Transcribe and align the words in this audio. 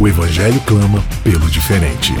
O 0.00 0.06
Evangelho 0.06 0.60
clama 0.60 1.02
pelo 1.24 1.50
diferente. 1.50 2.14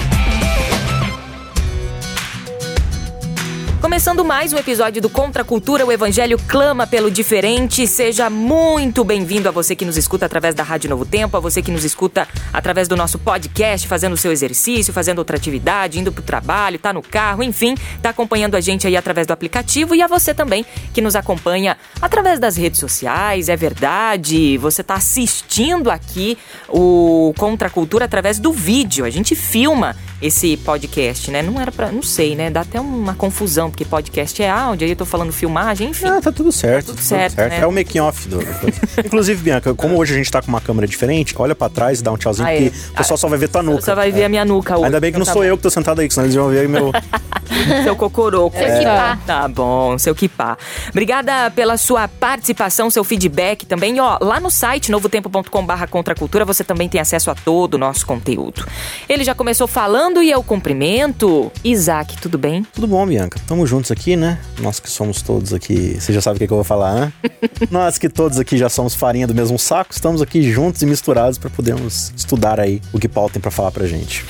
Começando 3.98 4.24
mais 4.24 4.52
um 4.52 4.56
episódio 4.56 5.02
do 5.02 5.10
Contra 5.10 5.42
a 5.42 5.44
Cultura, 5.44 5.84
o 5.84 5.90
Evangelho 5.90 6.38
clama 6.46 6.86
pelo 6.86 7.10
diferente. 7.10 7.84
Seja 7.84 8.30
muito 8.30 9.02
bem-vindo 9.02 9.48
a 9.48 9.50
você 9.50 9.74
que 9.74 9.84
nos 9.84 9.96
escuta 9.96 10.24
através 10.24 10.54
da 10.54 10.62
Rádio 10.62 10.88
Novo 10.88 11.04
Tempo, 11.04 11.36
a 11.36 11.40
você 11.40 11.60
que 11.60 11.72
nos 11.72 11.84
escuta 11.84 12.28
através 12.52 12.86
do 12.86 12.96
nosso 12.96 13.18
podcast, 13.18 13.88
fazendo 13.88 14.12
o 14.12 14.16
seu 14.16 14.30
exercício, 14.30 14.92
fazendo 14.92 15.18
outra 15.18 15.36
atividade, 15.36 15.98
indo 15.98 16.12
pro 16.12 16.22
trabalho, 16.22 16.78
tá 16.78 16.92
no 16.92 17.02
carro, 17.02 17.42
enfim, 17.42 17.74
tá 18.00 18.10
acompanhando 18.10 18.54
a 18.54 18.60
gente 18.60 18.86
aí 18.86 18.96
através 18.96 19.26
do 19.26 19.32
aplicativo 19.32 19.96
e 19.96 20.00
a 20.00 20.06
você 20.06 20.32
também 20.32 20.64
que 20.94 21.00
nos 21.00 21.16
acompanha 21.16 21.76
através 22.00 22.38
das 22.38 22.56
redes 22.56 22.78
sociais. 22.78 23.48
É 23.48 23.56
verdade, 23.56 24.56
você 24.58 24.80
tá 24.84 24.94
assistindo 24.94 25.90
aqui 25.90 26.38
o 26.68 27.34
Contra 27.36 27.66
a 27.66 27.70
Cultura 27.70 28.04
através 28.04 28.38
do 28.38 28.52
vídeo. 28.52 29.04
A 29.04 29.10
gente 29.10 29.34
filma 29.34 29.96
esse 30.22 30.56
podcast, 30.58 31.30
né? 31.32 31.42
Não 31.42 31.60
era 31.60 31.72
para, 31.72 31.90
não 31.90 32.02
sei, 32.02 32.36
né? 32.36 32.48
Dá 32.48 32.60
até 32.60 32.80
uma 32.80 33.14
confusão, 33.14 33.70
porque 33.70 33.87
podcast 33.88 34.42
é 34.42 34.48
áudio, 34.50 34.84
aí 34.84 34.92
eu 34.92 34.96
tô 34.96 35.04
falando 35.04 35.32
filmagem, 35.32 35.90
enfim. 35.90 36.06
Ah, 36.06 36.20
tá 36.20 36.30
tudo 36.30 36.52
certo. 36.52 36.86
Tudo 36.86 36.96
tudo 36.96 37.04
certo, 37.04 37.36
né? 37.36 37.60
É 37.60 37.66
o 37.66 37.72
making 37.72 38.00
off 38.00 38.28
do. 38.28 38.38
Inclusive, 39.04 39.42
Bianca, 39.42 39.74
como 39.74 39.96
hoje 39.96 40.14
a 40.14 40.16
gente 40.16 40.30
tá 40.30 40.40
com 40.42 40.48
uma 40.48 40.60
câmera 40.60 40.86
diferente, 40.86 41.34
olha 41.38 41.54
pra 41.54 41.68
trás 41.68 42.00
e 42.00 42.02
dá 42.02 42.12
um 42.12 42.16
tchauzinho, 42.16 42.46
Ah, 42.46 42.52
é. 42.52 42.60
porque 42.70 42.78
o 42.90 42.94
pessoal 42.94 43.16
só 43.18 43.28
vai 43.28 43.38
ver 43.38 43.48
tua 43.48 43.62
nuca. 43.62 43.80
Você 43.82 43.94
vai 43.94 44.10
ver 44.12 44.22
É. 44.22 44.24
a 44.26 44.28
minha 44.28 44.44
nuca 44.44 44.74
hoje. 44.76 44.84
Ainda 44.86 45.00
bem 45.00 45.12
que 45.12 45.18
não 45.18 45.22
Então 45.22 45.32
sou 45.34 45.42
tá 45.42 45.48
eu 45.48 45.56
que 45.56 45.62
tô 45.62 45.70
sentado 45.70 46.00
aí, 46.00 46.10
senão 46.10 46.24
eles 46.26 46.34
vão 46.34 46.48
ver 46.48 46.68
meu. 46.68 46.92
bom. 46.92 46.92
Seu 47.82 47.96
cocoroco. 47.96 48.56
Seu 48.56 48.78
quipá. 48.78 49.18
Tá 49.26 49.48
bom, 49.48 49.98
seu 49.98 50.14
quipá. 50.14 50.56
Obrigada 50.90 51.50
pela 51.50 51.76
sua 51.76 52.06
participação, 52.06 52.88
seu 52.90 53.02
feedback 53.02 53.66
também. 53.66 53.96
E, 53.96 54.00
Ó, 54.00 54.18
lá 54.20 54.38
no 54.38 54.50
site 54.50 54.90
novotempo.com/barra 54.92 55.86
contracultura 55.86 56.44
você 56.44 56.62
também 56.62 56.88
tem 56.88 57.00
acesso 57.00 57.30
a 57.30 57.34
todo 57.34 57.74
o 57.74 57.78
nosso 57.78 58.06
conteúdo. 58.06 58.64
Ele 59.08 59.24
já 59.24 59.34
começou 59.34 59.66
falando 59.66 60.22
e 60.22 60.30
eu 60.30 60.42
cumprimento. 60.42 61.50
Isaac, 61.64 62.16
tudo 62.18 62.38
bem? 62.38 62.64
Tudo 62.74 62.86
bom, 62.86 63.04
Bianca? 63.06 63.38
Tamo 63.46 63.66
juntos 63.78 63.90
aqui, 63.92 64.16
né? 64.16 64.38
Nós 64.60 64.80
que 64.80 64.90
somos 64.90 65.22
todos 65.22 65.54
aqui. 65.54 65.96
Você 65.98 66.12
já 66.12 66.20
sabe 66.20 66.36
o 66.36 66.38
que, 66.40 66.46
que 66.46 66.52
eu 66.52 66.56
vou 66.56 66.64
falar, 66.64 66.94
né? 66.94 67.12
Nós 67.70 67.96
que 67.96 68.08
todos 68.08 68.38
aqui 68.38 68.58
já 68.58 68.68
somos 68.68 68.94
farinha 68.94 69.26
do 69.26 69.34
mesmo 69.34 69.58
saco, 69.58 69.92
estamos 69.92 70.20
aqui 70.20 70.42
juntos 70.50 70.82
e 70.82 70.86
misturados 70.86 71.38
pra 71.38 71.48
podermos 71.48 72.12
estudar 72.16 72.58
aí 72.58 72.80
o 72.92 72.98
que 72.98 73.08
Paulo 73.08 73.30
tem 73.30 73.40
pra 73.40 73.50
falar 73.50 73.70
pra 73.70 73.86
gente. 73.86 74.24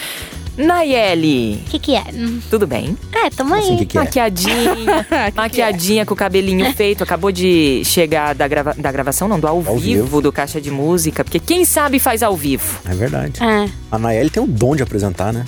Nayeli, 0.58 1.62
O 1.66 1.70
que 1.70 1.78
que 1.78 1.94
é? 1.94 2.04
Tudo 2.50 2.66
bem? 2.66 2.96
É, 3.12 3.30
tamo 3.30 3.54
aí. 3.54 3.60
Assim, 3.62 3.76
que, 3.78 3.86
que 3.86 3.98
é? 3.98 4.00
Maquiadinha, 4.02 5.06
maquiadinha 5.34 6.04
com 6.06 6.14
o 6.14 6.16
cabelinho 6.16 6.70
feito. 6.74 7.02
Acabou 7.04 7.30
de 7.32 7.82
chegar 7.84 8.34
da, 8.34 8.46
grava- 8.48 8.74
da 8.76 8.90
gravação, 8.92 9.28
não, 9.28 9.38
do 9.38 9.46
ao, 9.46 9.56
Ao 9.56 9.76
vivo, 9.78 10.02
vivo. 10.04 10.20
do 10.20 10.32
Caixa 10.32 10.60
de 10.60 10.70
Música. 10.70 11.22
Porque 11.24 11.38
quem 11.38 11.64
sabe 11.64 11.98
faz 11.98 12.22
ao 12.22 12.36
vivo. 12.36 12.80
É 12.84 12.94
verdade. 12.94 13.42
É. 13.42 13.68
A 13.90 13.98
Nayeli 13.98 14.30
tem 14.30 14.42
o 14.42 14.46
dom 14.46 14.74
de 14.76 14.82
apresentar, 14.82 15.32
né? 15.32 15.44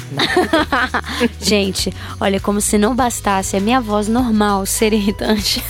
Gente, 1.41 1.93
olha, 2.21 2.39
como 2.41 2.61
se 2.61 2.79
não 2.79 2.95
bastasse 2.95 3.57
a 3.57 3.61
minha 3.61 3.81
voz 3.81 4.09
normal 4.09 4.65
ser 4.67 4.93
irritante. 4.93 5.63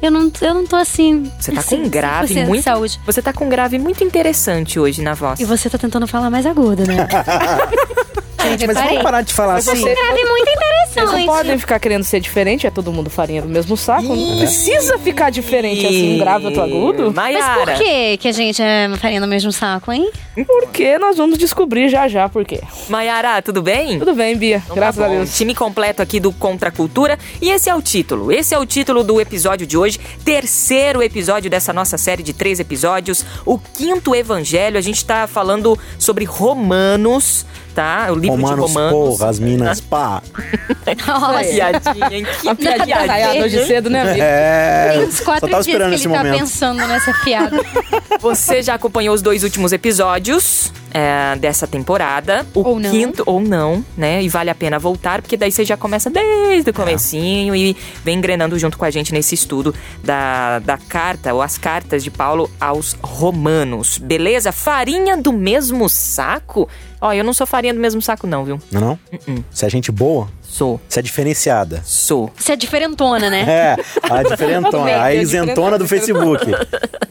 Eu 0.00 0.10
não, 0.10 0.30
eu 0.40 0.54
não 0.54 0.66
tô 0.66 0.76
assim. 0.76 1.30
Você 1.40 1.52
tá 1.52 1.60
assim, 1.60 1.78
com 1.78 1.86
um 1.86 1.88
grave 1.88 2.34
100% 2.34 2.40
de 2.40 2.46
muito. 2.46 2.62
saúde. 2.62 3.00
Você 3.06 3.22
tá 3.22 3.32
com 3.32 3.46
um 3.46 3.48
grave 3.48 3.78
muito 3.78 4.04
interessante 4.04 4.78
hoje 4.78 5.02
na 5.02 5.14
voz. 5.14 5.40
E 5.40 5.44
você 5.44 5.70
tá 5.70 5.78
tentando 5.78 6.06
falar 6.06 6.30
mais 6.30 6.44
agudo, 6.46 6.84
né? 6.86 7.06
Gente, 8.42 8.66
mas 8.66 8.76
vamos 8.76 9.02
parar 9.02 9.22
de 9.22 9.32
falar 9.34 9.56
assim. 9.56 9.70
Um 9.70 9.82
grave 9.82 10.24
muito 10.24 10.50
Vocês 10.86 10.94
não 10.96 11.04
podem 11.04 11.20
interessante. 11.24 11.60
ficar 11.60 11.78
querendo 11.78 12.04
ser 12.04 12.20
diferente, 12.20 12.66
é 12.66 12.70
todo 12.70 12.92
mundo 12.92 13.10
farinha 13.10 13.42
do 13.42 13.48
mesmo 13.48 13.76
saco. 13.76 14.14
Não 14.14 14.38
precisa 14.38 14.98
ficar 14.98 15.30
diferente 15.30 15.86
assim, 15.86 16.18
grave 16.18 16.46
outro 16.46 16.62
agudo. 16.62 17.12
Mas 17.14 17.34
Maiara. 17.38 17.72
por 17.72 17.74
que 17.74 18.16
que 18.18 18.28
a 18.28 18.32
gente 18.32 18.62
é 18.62 18.88
farinha 18.96 19.20
no 19.20 19.26
mesmo 19.26 19.52
saco, 19.52 19.92
hein? 19.92 20.10
Porque 20.46 20.98
nós 20.98 21.16
vamos 21.16 21.38
descobrir 21.38 21.88
já 21.88 22.08
já 22.08 22.28
por 22.28 22.44
quê. 22.44 22.60
Maiara, 22.88 23.40
tudo 23.42 23.62
bem? 23.62 23.98
Tudo 23.98 24.14
bem, 24.14 24.36
Bia. 24.36 24.62
Então 24.64 24.76
Graças 24.76 25.00
tá 25.00 25.06
a. 25.06 25.08
Deus. 25.08 25.36
Time 25.36 25.54
completo 25.54 26.02
aqui 26.02 26.20
do 26.20 26.32
Contra 26.32 26.68
a 26.68 26.72
Cultura. 26.72 27.18
E 27.40 27.50
esse 27.50 27.68
é 27.68 27.74
o 27.74 27.82
título. 27.82 28.30
Esse 28.30 28.54
é 28.54 28.58
o 28.58 28.66
título 28.66 29.02
do 29.02 29.20
episódio 29.20 29.66
de 29.66 29.76
hoje. 29.76 29.98
Terceiro 30.24 31.02
episódio 31.02 31.50
dessa 31.50 31.72
nossa 31.72 31.96
série 31.98 32.22
de 32.22 32.32
três 32.32 32.60
episódios. 32.60 33.24
O 33.44 33.58
quinto 33.58 34.14
evangelho. 34.14 34.78
A 34.78 34.80
gente 34.82 35.04
tá 35.04 35.26
falando 35.26 35.78
sobre 35.98 36.24
Romanos, 36.24 37.46
tá? 37.76 38.08
O 38.10 38.14
livro 38.14 38.36
Romanos, 38.36 38.70
de 38.70 38.74
Romanos. 38.74 39.18
porra, 39.18 39.28
as 39.28 39.38
minas, 39.38 39.80
pá. 39.82 40.22
Nossa, 41.06 41.44
Piadinha, 41.44 42.08
hein? 42.10 42.26
Que 42.40 42.54
Piadinha 42.54 43.06
caiada 43.06 43.38
hoje 43.40 43.66
cedo, 43.66 43.90
né? 43.90 44.18
É. 44.18 44.92
tem 44.94 45.04
uns 45.06 45.20
quatro 45.20 45.46
dias 45.46 45.66
que 45.66 45.72
ele 45.72 46.02
tá 46.02 46.08
momento. 46.08 46.38
pensando 46.38 46.78
nessa 46.78 47.12
piada. 47.22 47.60
Você 48.18 48.62
já 48.62 48.74
acompanhou 48.74 49.14
os 49.14 49.20
dois 49.20 49.44
últimos 49.44 49.72
episódios 49.72 50.72
é, 50.96 51.36
dessa 51.36 51.66
temporada. 51.66 52.46
O 52.54 52.66
Ou 52.66 52.80
não. 52.80 52.90
quinto, 52.90 53.22
ou 53.26 53.38
não, 53.38 53.84
né? 53.94 54.22
E 54.22 54.28
vale 54.30 54.48
a 54.48 54.54
pena 54.54 54.78
voltar, 54.78 55.20
porque 55.20 55.36
daí 55.36 55.52
você 55.52 55.62
já 55.62 55.76
começa 55.76 56.08
desde 56.08 56.70
o 56.70 56.72
comecinho 56.72 57.54
e 57.54 57.76
vem 58.02 58.16
engrenando 58.16 58.58
junto 58.58 58.78
com 58.78 58.84
a 58.86 58.90
gente 58.90 59.12
nesse 59.12 59.34
estudo 59.34 59.74
da, 60.02 60.58
da 60.60 60.78
carta, 60.78 61.34
ou 61.34 61.42
as 61.42 61.58
cartas 61.58 62.02
de 62.02 62.10
Paulo 62.10 62.50
aos 62.58 62.96
romanos. 63.02 63.98
Beleza? 63.98 64.50
Farinha 64.50 65.18
do 65.18 65.34
mesmo 65.34 65.86
saco? 65.86 66.66
Ó, 67.06 67.12
eu 67.12 67.22
não 67.22 67.32
sou 67.32 67.46
farinha 67.46 67.72
do 67.72 67.78
mesmo 67.78 68.02
saco 68.02 68.26
não, 68.26 68.44
viu? 68.44 68.60
Não, 68.70 68.80
não? 68.80 68.98
Uh-uh. 69.12 69.44
Se 69.50 69.64
é 69.64 69.70
gente 69.70 69.92
boa, 69.92 70.28
Sou. 70.48 70.80
se 70.88 70.98
é 70.98 71.02
diferenciada. 71.02 71.82
Sou. 71.84 72.30
Você 72.36 72.52
é 72.52 72.56
diferentona, 72.56 73.28
né? 73.28 73.44
É, 73.48 73.76
a 74.10 74.22
diferentona, 74.22 74.96
a 74.96 75.08
Bem, 75.08 75.20
isentona 75.20 75.78
do 75.78 75.86
Facebook. 75.86 76.46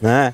Né? 0.02 0.32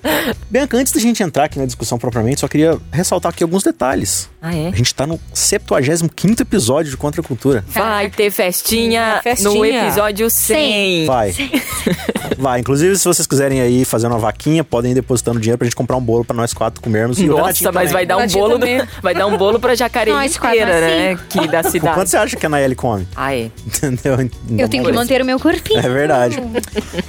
Bianca, 0.50 0.76
antes 0.76 0.92
da 0.92 1.00
gente 1.00 1.22
entrar 1.22 1.44
aqui 1.44 1.58
na 1.58 1.66
discussão 1.66 1.98
propriamente, 1.98 2.40
só 2.40 2.48
queria 2.48 2.78
ressaltar 2.90 3.30
aqui 3.30 3.42
alguns 3.42 3.62
detalhes. 3.62 4.28
Ah, 4.40 4.54
é? 4.54 4.68
A 4.68 4.76
gente 4.76 4.94
tá 4.94 5.06
no 5.06 5.20
75 5.32 6.42
episódio 6.42 6.90
de 6.90 6.96
Contra 6.96 7.20
a 7.20 7.24
Cultura. 7.24 7.64
Vai 7.68 8.08
ter 8.10 8.30
festinha, 8.30 9.16
É, 9.18 9.22
festinha. 9.22 9.52
no 9.54 9.64
episódio 9.64 10.28
100. 10.30 11.06
Vai. 11.06 11.34
Vai. 12.38 12.60
Inclusive, 12.60 12.96
se 12.96 13.04
vocês 13.04 13.26
quiserem 13.26 13.60
aí 13.60 13.84
fazer 13.84 14.06
uma 14.06 14.18
vaquinha, 14.18 14.64
podem 14.64 14.92
ir 14.92 14.94
depositando 14.94 15.38
dinheiro 15.38 15.58
pra 15.58 15.64
gente 15.66 15.76
comprar 15.76 15.96
um 15.96 16.00
bolo 16.00 16.24
pra 16.24 16.34
nós 16.36 16.52
quatro 16.52 16.80
comermos. 16.80 17.18
E 17.20 17.26
Nossa, 17.26 17.42
mas 17.42 17.58
também. 17.60 17.86
vai 17.88 18.06
dar 18.06 18.16
um 18.16 18.26
bolo, 18.26 18.58
do- 18.58 18.60
também. 18.66 18.82
vai 19.02 19.14
dar 19.14 19.26
um 19.26 19.36
bolo 19.36 19.60
pra 19.60 19.76
quatro, 19.76 20.10
inteira, 20.58 20.80
né? 20.80 21.12
assim. 21.12 21.22
Que 21.28 21.46
da 21.48 21.62
Com 21.62 21.70
cidade. 21.70 21.94
quanto 21.94 22.08
você 22.08 22.16
acha 22.16 22.36
que 22.36 22.46
a 22.46 22.48
Nayeli 22.48 22.74
come? 22.92 23.08
Ah, 23.16 23.34
é. 23.34 23.50
Entendeu? 23.66 24.30
Eu 24.58 24.68
tenho 24.68 24.84
que 24.84 24.92
manter 24.92 25.22
o 25.22 25.24
meu 25.24 25.38
corpinho. 25.38 25.80
É 25.80 25.88
verdade. 25.88 26.36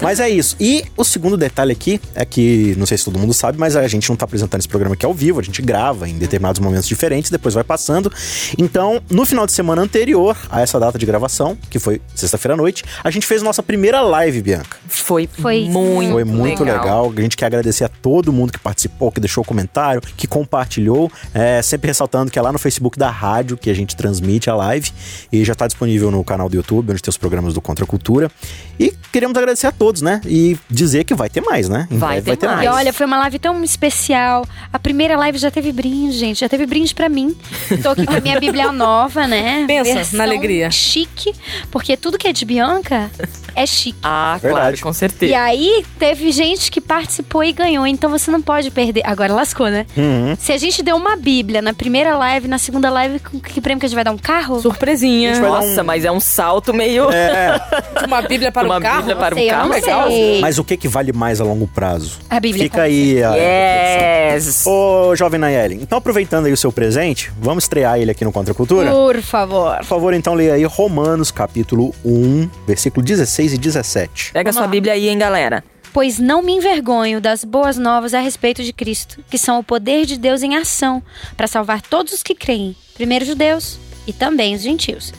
Mas 0.01 0.19
é 0.19 0.29
isso. 0.29 0.55
E 0.59 0.83
o 0.95 1.03
segundo 1.03 1.38
detalhe 1.38 1.71
aqui 1.71 1.99
é 2.16 2.25
que, 2.25 2.75
não 2.77 2.85
sei 2.85 2.97
se 2.97 3.05
todo 3.05 3.19
mundo 3.19 3.33
sabe, 3.33 3.57
mas 3.57 3.75
a 3.75 3.88
gente 3.88 4.09
não 4.09 4.16
tá 4.16 4.25
apresentando 4.25 4.59
esse 4.59 4.67
programa 4.67 4.95
aqui 4.95 5.05
ao 5.05 5.13
vivo, 5.13 5.39
a 5.39 5.44
gente 5.44 5.61
grava 5.61 6.07
em 6.07 6.17
determinados 6.17 6.59
momentos 6.59 6.88
diferentes, 6.88 7.29
depois 7.29 7.53
vai 7.53 7.63
passando. 7.63 8.11
Então, 8.57 9.01
no 9.09 9.25
final 9.25 9.45
de 9.45 9.51
semana 9.51 9.81
anterior 9.81 10.38
a 10.49 10.61
essa 10.61 10.79
data 10.79 10.97
de 10.97 11.05
gravação, 11.05 11.57
que 11.69 11.79
foi 11.79 12.01
sexta-feira 12.15 12.53
à 12.53 12.57
noite, 12.57 12.83
a 13.03 13.09
gente 13.09 13.25
fez 13.25 13.41
nossa 13.41 13.61
primeira 13.61 14.01
live, 14.01 14.41
Bianca. 14.41 14.77
Foi, 14.88 15.27
Foi 15.27 15.65
muito 15.65 16.11
Foi 16.11 16.23
muito 16.23 16.63
legal. 16.63 17.11
A 17.15 17.21
gente 17.21 17.35
quer 17.35 17.47
agradecer 17.47 17.83
a 17.83 17.89
todo 17.89 18.31
mundo 18.31 18.51
que 18.51 18.59
participou, 18.59 19.11
que 19.11 19.19
deixou 19.19 19.44
comentário, 19.44 20.01
que 20.15 20.27
compartilhou. 20.27 21.11
É, 21.33 21.62
sempre 21.62 21.88
ressaltando 21.88 22.31
que 22.31 22.38
é 22.38 22.41
lá 22.41 22.51
no 22.51 22.59
Facebook 22.59 22.97
da 22.97 23.09
rádio 23.09 23.57
que 23.57 23.69
a 23.69 23.74
gente 23.74 23.95
transmite 23.95 24.50
a 24.50 24.56
live. 24.56 24.91
E 25.31 25.44
já 25.44 25.56
tá 25.56 25.68
disponível 25.73 26.11
no 26.11 26.23
canal 26.23 26.47
do 26.47 26.55
YouTube, 26.55 26.91
onde 26.91 27.01
tem 27.01 27.09
os 27.09 27.17
programas 27.17 27.53
do 27.53 27.61
Contra 27.61 27.83
a 27.83 27.87
Cultura. 27.87 28.31
E 28.79 28.93
queremos 29.11 29.35
agradecer 29.37 29.67
a 29.67 29.71
todos, 29.71 30.01
né? 30.01 30.21
E 30.25 30.57
dizer 30.69 31.03
que 31.03 31.13
vai 31.13 31.29
ter 31.29 31.41
mais, 31.41 31.67
né? 31.67 31.87
Em 31.91 31.97
Vai 31.97 32.21
breve 32.21 32.37
ter 32.37 32.47
mais. 32.47 32.63
E 32.63 32.67
olha, 32.67 32.93
foi 32.93 33.05
uma 33.05 33.17
live 33.19 33.39
tão 33.39 33.63
especial. 33.63 34.45
A 34.71 34.79
primeira 34.79 35.17
live 35.17 35.37
já 35.37 35.51
teve 35.51 35.71
brinde, 35.71 36.17
gente. 36.17 36.39
Já 36.39 36.49
teve 36.49 36.65
brinde 36.65 36.93
pra 36.93 37.09
mim. 37.09 37.35
Tô 37.81 37.89
aqui 37.89 38.05
com 38.05 38.15
a 38.15 38.21
minha 38.21 38.39
Bíblia 38.39 38.71
nova, 38.73 39.27
né? 39.27 39.65
Pensa 39.67 39.93
Versão 39.93 40.17
na 40.17 40.23
alegria. 40.23 40.71
Chique. 40.71 41.33
Porque 41.71 41.97
tudo 41.97 42.17
que 42.17 42.27
é 42.27 42.33
de 42.33 42.45
Bianca 42.45 43.09
é 43.55 43.65
chique. 43.65 43.97
Ah, 44.03 44.37
Verdade. 44.41 44.61
claro, 44.61 44.81
com 44.81 44.93
certeza. 44.93 45.31
E 45.31 45.35
aí, 45.35 45.85
teve 45.99 46.31
gente 46.31 46.71
que 46.71 46.81
participou 46.81 47.43
e 47.43 47.51
ganhou, 47.51 47.85
então 47.85 48.09
você 48.09 48.31
não 48.31 48.41
pode 48.41 48.71
perder. 48.71 49.01
Agora 49.05 49.33
lascou, 49.33 49.69
né? 49.69 49.85
Uhum. 49.95 50.35
Se 50.39 50.51
a 50.51 50.57
gente 50.57 50.81
deu 50.81 50.95
uma 50.95 51.15
Bíblia 51.15 51.61
na 51.61 51.73
primeira 51.73 52.17
live, 52.17 52.47
na 52.47 52.57
segunda 52.57 52.89
live, 52.89 53.19
com 53.19 53.39
que 53.39 53.61
prêmio 53.61 53.79
que 53.79 53.85
a 53.85 53.89
gente 53.89 53.95
vai 53.95 54.03
dar? 54.03 54.11
Um 54.11 54.17
carro? 54.17 54.59
Surpresinha. 54.61 55.39
vai 55.39 55.51
dar 55.51 55.62
Nossa, 55.68 55.81
um- 55.81 55.86
mas 55.86 56.06
é 56.06 56.12
um 56.12 56.19
salto 56.19 56.74
meio. 56.74 57.10
É, 57.12 57.60
Uma 58.07 58.21
bíblia 58.21 58.51
para 58.51 58.65
Uma 58.68 58.77
o 58.77 58.81
carro. 58.81 58.98
Bíblia 58.98 59.15
para 59.15 59.36
um 59.36 59.38
sei, 59.38 59.48
eu 59.48 59.54
carro. 59.54 59.68
não 59.69 59.75
legal. 59.75 60.07
sei. 60.10 60.42
mas 60.42 60.57
o 60.60 60.63
que 60.63 60.77
que 60.77 60.88
vale 60.88 61.12
mais 61.13 61.39
a 61.39 61.44
longo 61.44 61.68
prazo? 61.68 62.19
A 62.30 62.39
Bíblia, 62.39 62.63
Fica 62.63 62.81
aí 62.83 63.24
a 63.24 63.33
Yes! 63.36 64.65
Ô, 64.65 65.15
jovem 65.15 65.39
Nayeli, 65.39 65.75
então 65.81 65.98
aproveitando 65.98 66.45
aí 66.45 66.51
o 66.54 66.57
seu 66.57 66.71
presente, 66.71 67.31
vamos 67.39 67.63
estrear 67.65 68.00
ele 68.00 68.12
aqui 68.12 68.24
no 68.25 68.31
Contra 68.31 68.51
a 68.51 68.56
Cultura? 68.56 68.92
Por 68.92 69.21
favor. 69.21 69.77
Por 69.77 69.86
favor, 69.86 70.13
então 70.13 70.33
leia 70.33 70.54
aí 70.56 70.63
Romanos 70.65 71.31
capítulo 71.31 71.94
1, 72.04 72.50
versículo 72.68 73.04
16 73.06 73.54
e 73.54 73.57
17. 73.57 74.31
Pega 74.33 74.44
Vamos 74.51 74.56
sua 74.56 74.66
lá. 74.66 74.68
Bíblia 74.71 74.94
aí, 74.94 75.07
hein, 75.09 75.18
galera. 75.18 75.63
Pois 75.94 76.18
não 76.18 76.42
me 76.42 76.54
envergonho 76.54 77.21
das 77.21 77.44
boas 77.44 77.77
novas 77.77 78.13
a 78.16 78.19
respeito 78.19 78.63
de 78.63 78.74
Cristo, 78.74 79.19
que 79.30 79.38
são 79.38 79.59
o 79.59 79.63
poder 79.63 80.06
de 80.07 80.18
Deus 80.18 80.42
em 80.42 80.56
ação, 80.56 81.04
para 81.38 81.45
salvar 81.45 81.81
todos 81.81 82.13
os 82.13 82.24
que 82.24 82.33
creem, 82.33 82.75
primeiro 82.95 83.24
judeus 83.25 83.77
e 84.07 84.13
também 84.13 84.55
os 84.55 84.61
gentios. 84.61 85.13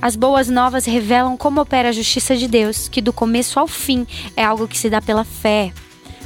As 0.00 0.16
boas 0.16 0.48
novas 0.48 0.84
revelam 0.84 1.36
como 1.36 1.60
opera 1.60 1.88
a 1.88 1.92
justiça 1.92 2.36
de 2.36 2.46
Deus, 2.46 2.88
que 2.88 3.00
do 3.00 3.12
começo 3.12 3.58
ao 3.58 3.66
fim 3.66 4.06
é 4.36 4.44
algo 4.44 4.68
que 4.68 4.78
se 4.78 4.90
dá 4.90 5.00
pela 5.00 5.24
fé. 5.24 5.72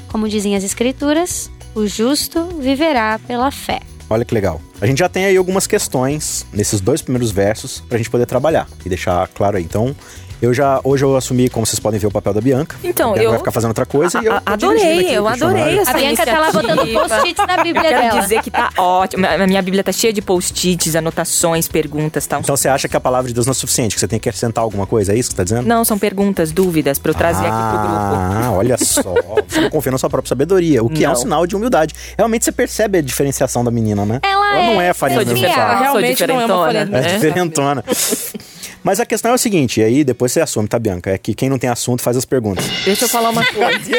Como 0.08 0.28
dizem 0.28 0.56
as 0.56 0.64
Escrituras, 0.64 1.50
o 1.74 1.86
justo 1.86 2.44
viverá 2.58 3.18
pela 3.26 3.50
fé. 3.50 3.80
Olha 4.08 4.24
que 4.24 4.34
legal. 4.34 4.60
A 4.80 4.86
gente 4.86 4.98
já 4.98 5.08
tem 5.08 5.24
aí 5.24 5.36
algumas 5.36 5.68
questões 5.68 6.44
nesses 6.52 6.80
dois 6.80 7.00
primeiros 7.00 7.30
versos 7.30 7.80
pra 7.88 7.96
gente 7.96 8.10
poder 8.10 8.26
trabalhar 8.26 8.68
e 8.84 8.88
deixar 8.88 9.28
claro 9.28 9.56
aí. 9.56 9.62
Então, 9.62 9.94
eu 10.40 10.52
já 10.54 10.80
hoje 10.84 11.04
eu 11.04 11.16
assumi, 11.16 11.48
como 11.48 11.66
vocês 11.66 11.78
podem 11.80 11.98
ver, 12.00 12.06
o 12.06 12.10
papel 12.10 12.32
da 12.34 12.40
Bianca. 12.40 12.76
Então, 12.82 13.14
eu- 13.16 13.30
vai 13.30 13.38
ficar 13.38 13.50
fazendo 13.52 13.70
outra 13.70 13.86
coisa 13.86 14.20
e 14.22 14.26
eu 14.26 14.32
A- 14.34 14.40
tô 14.40 14.56
dirigindo 14.56 14.80
adorei, 14.80 15.00
aqui 15.06 15.14
eu 15.14 15.28
adorei 15.28 15.78
essa 15.78 15.90
A 15.90 15.94
Bianca 15.94 16.24
tá 16.26 16.38
lá 16.38 16.52
botando 16.52 16.92
post-its 16.92 17.46
na 17.46 17.56
Bíblia 17.62 17.84
Eu 17.84 17.88
quero 17.96 18.08
dela. 18.08 18.20
dizer 18.22 18.42
que 18.42 18.50
tá 18.50 18.70
ótimo. 18.78 19.26
A 19.26 19.46
minha 19.46 19.62
Bíblia 19.62 19.82
tá 19.84 19.92
cheia 19.92 20.12
de 20.12 20.22
post-its, 20.22 20.94
anotações, 20.96 21.68
perguntas, 21.68 22.26
tá? 22.26 22.38
Então 22.40 22.56
você 22.56 22.68
acha 22.68 22.88
que 22.88 22.96
a 22.96 23.00
palavra 23.00 23.28
de 23.28 23.34
Deus 23.34 23.46
não 23.46 23.52
é 23.52 23.54
suficiente, 23.54 23.94
que 23.94 24.00
você 24.00 24.08
tem 24.08 24.18
que 24.18 24.28
acrescentar 24.28 24.62
alguma 24.64 24.86
coisa? 24.86 25.12
É 25.12 25.16
isso 25.16 25.30
que 25.30 25.34
você 25.34 25.36
tá 25.38 25.44
dizendo? 25.44 25.66
Não, 25.66 25.84
são 25.84 25.98
perguntas, 25.98 26.52
dúvidas 26.52 26.98
pra 26.98 27.10
eu 27.10 27.14
trazer 27.14 27.46
aqui 27.46 27.68
pro 27.70 27.78
grupo. 27.78 27.94
Ah, 27.94 28.52
olha 28.52 28.76
só. 28.78 29.14
Você 29.48 29.60
não 29.60 29.70
confia 29.70 29.92
na 29.92 29.98
sua 29.98 30.08
própria 30.10 30.28
sabedoria, 30.28 30.82
o 30.82 30.88
que 30.90 31.04
é 31.04 31.08
um 31.08 31.12
Não. 31.12 31.18
sinal 31.20 31.46
de 31.46 31.54
humildade. 31.56 31.94
Realmente 32.16 32.44
você 32.44 32.52
percebe 32.52 32.98
a 32.98 33.02
diferenciação 33.02 33.62
da 33.64 33.70
menina, 33.70 34.04
né? 34.04 34.20
Ela 34.22 34.54
não 34.72 34.80
é 34.80 34.88
é 34.88 34.94
farinha 34.94 35.18
Sou 35.20 35.24
do 35.26 35.32
mesmo 35.32 35.46
diferente. 35.46 35.56
saco. 35.56 35.70
diferentona. 35.70 35.92
Realmente 35.92 36.26
não 36.26 36.34
é 36.34 36.44
uma 36.46 36.64
diferentona. 36.64 36.98
É 36.98 37.02
farinha. 37.02 37.14
diferentona. 37.18 37.84
Mas 38.82 39.00
a 39.00 39.06
questão 39.06 39.30
é 39.32 39.34
o 39.34 39.38
seguinte, 39.38 39.80
e 39.80 39.84
aí 39.84 40.04
depois 40.04 40.32
você 40.32 40.40
assume, 40.40 40.66
tá, 40.68 40.78
Bianca? 40.78 41.10
É 41.10 41.18
que 41.18 41.34
quem 41.34 41.48
não 41.48 41.58
tem 41.58 41.68
assunto 41.70 42.02
faz 42.02 42.16
as 42.16 42.24
perguntas. 42.24 42.64
Deixa 42.84 43.04
eu 43.04 43.08
falar 43.08 43.30
uma 43.30 43.44
coisa. 43.44 43.80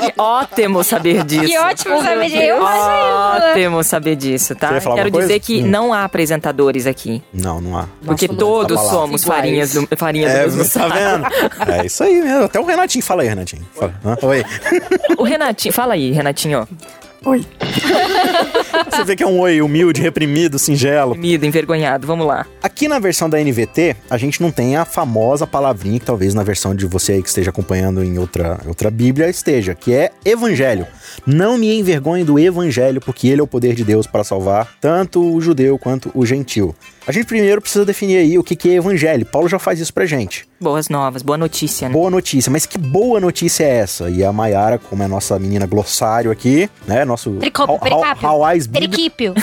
Que 0.00 0.12
ótimo 0.20 0.82
saber 0.84 1.24
disso. 1.24 1.44
Que 1.46 1.58
ótimo 1.58 2.02
saber 2.02 2.24
disso. 2.26 2.36
Eu 2.42 2.56
imagino. 2.58 3.50
Ótimo 3.50 3.84
saber 3.84 4.16
disso, 4.16 4.54
tá? 4.54 4.68
Você 4.68 4.74
ia 4.74 4.80
falar 4.80 4.96
Quero 4.96 5.10
dizer 5.10 5.26
coisa? 5.26 5.40
que 5.40 5.62
Hum. 5.62 5.66
não 5.66 5.92
há 5.92 6.04
apresentadores 6.04 6.86
aqui. 6.86 7.22
Não, 7.32 7.60
não 7.60 7.76
há. 7.78 7.86
Porque 8.04 8.26
somos 8.26 8.38
todos 8.38 8.72
iguais. 8.78 8.90
somos 8.90 9.24
farinhas 9.24 9.72
do, 9.72 9.88
farinha 9.96 10.28
do 10.28 10.34
É, 10.36 10.42
mesmo 10.46 10.68
tá 10.68 10.88
vendo? 10.88 11.26
É 11.72 11.86
isso 11.86 12.02
aí 12.04 12.20
mesmo. 12.22 12.44
Até 12.44 12.60
o 12.60 12.64
Renatinho. 12.64 13.04
Fala 13.04 13.22
aí, 13.22 13.28
Renatinho. 13.28 13.66
Fala. 13.74 13.94
Oi. 14.22 14.44
O 15.18 15.22
Renatinho, 15.24 15.72
fala 15.74 15.94
aí, 15.94 16.10
Renatinho. 16.12 16.68
Você 18.90 19.04
vê 19.04 19.16
que 19.16 19.22
é 19.22 19.26
um 19.26 19.38
oi 19.38 19.60
humilde, 19.60 20.00
reprimido, 20.00 20.58
singelo. 20.58 21.12
Temido, 21.12 21.46
envergonhado, 21.46 22.06
vamos 22.06 22.26
lá. 22.26 22.46
Aqui 22.62 22.88
na 22.88 22.98
versão 22.98 23.28
da 23.28 23.38
NVT, 23.38 23.96
a 24.10 24.16
gente 24.16 24.40
não 24.40 24.50
tem 24.50 24.76
a 24.76 24.84
famosa 24.84 25.46
palavrinha 25.46 25.98
que 25.98 26.06
talvez 26.06 26.34
na 26.34 26.42
versão 26.42 26.74
de 26.74 26.86
você 26.86 27.12
aí 27.12 27.22
que 27.22 27.28
esteja 27.28 27.50
acompanhando 27.50 28.02
em 28.02 28.18
outra, 28.18 28.58
outra 28.66 28.90
Bíblia 28.90 29.28
esteja, 29.28 29.74
que 29.74 29.92
é 29.94 30.10
evangelho. 30.24 30.86
Não 31.26 31.58
me 31.58 31.78
envergonhe 31.78 32.24
do 32.24 32.38
evangelho, 32.38 33.00
porque 33.00 33.28
ele 33.28 33.40
é 33.40 33.44
o 33.44 33.46
poder 33.46 33.74
de 33.74 33.84
Deus 33.84 34.06
para 34.06 34.24
salvar 34.24 34.68
tanto 34.80 35.20
o 35.22 35.40
judeu 35.40 35.78
quanto 35.78 36.10
o 36.14 36.24
gentil. 36.26 36.74
A 37.06 37.12
gente 37.12 37.26
primeiro 37.26 37.60
precisa 37.62 37.86
definir 37.86 38.18
aí 38.18 38.38
o 38.38 38.44
que 38.44 38.54
que 38.54 38.68
é 38.68 38.74
evangelho. 38.74 39.24
Paulo 39.24 39.48
já 39.48 39.58
faz 39.58 39.80
isso 39.80 39.92
pra 39.94 40.04
gente. 40.04 40.46
Boas 40.60 40.88
novas, 40.90 41.22
boa 41.22 41.38
notícia, 41.38 41.88
né? 41.88 41.92
Boa 41.94 42.10
notícia, 42.10 42.50
mas 42.52 42.66
que 42.66 42.76
boa 42.76 43.18
notícia 43.18 43.64
é 43.64 43.76
essa? 43.78 44.10
E 44.10 44.22
a 44.22 44.30
Mayara, 44.32 44.76
como 44.78 45.02
é 45.02 45.06
a 45.06 45.08
nossa 45.08 45.38
menina 45.38 45.64
glossário 45.66 46.30
aqui, 46.30 46.68
né? 46.86 47.04
Nosso 47.06 47.30
How- 47.58 47.78
pericápio. 47.78 48.28
Periquípio. 48.70 49.34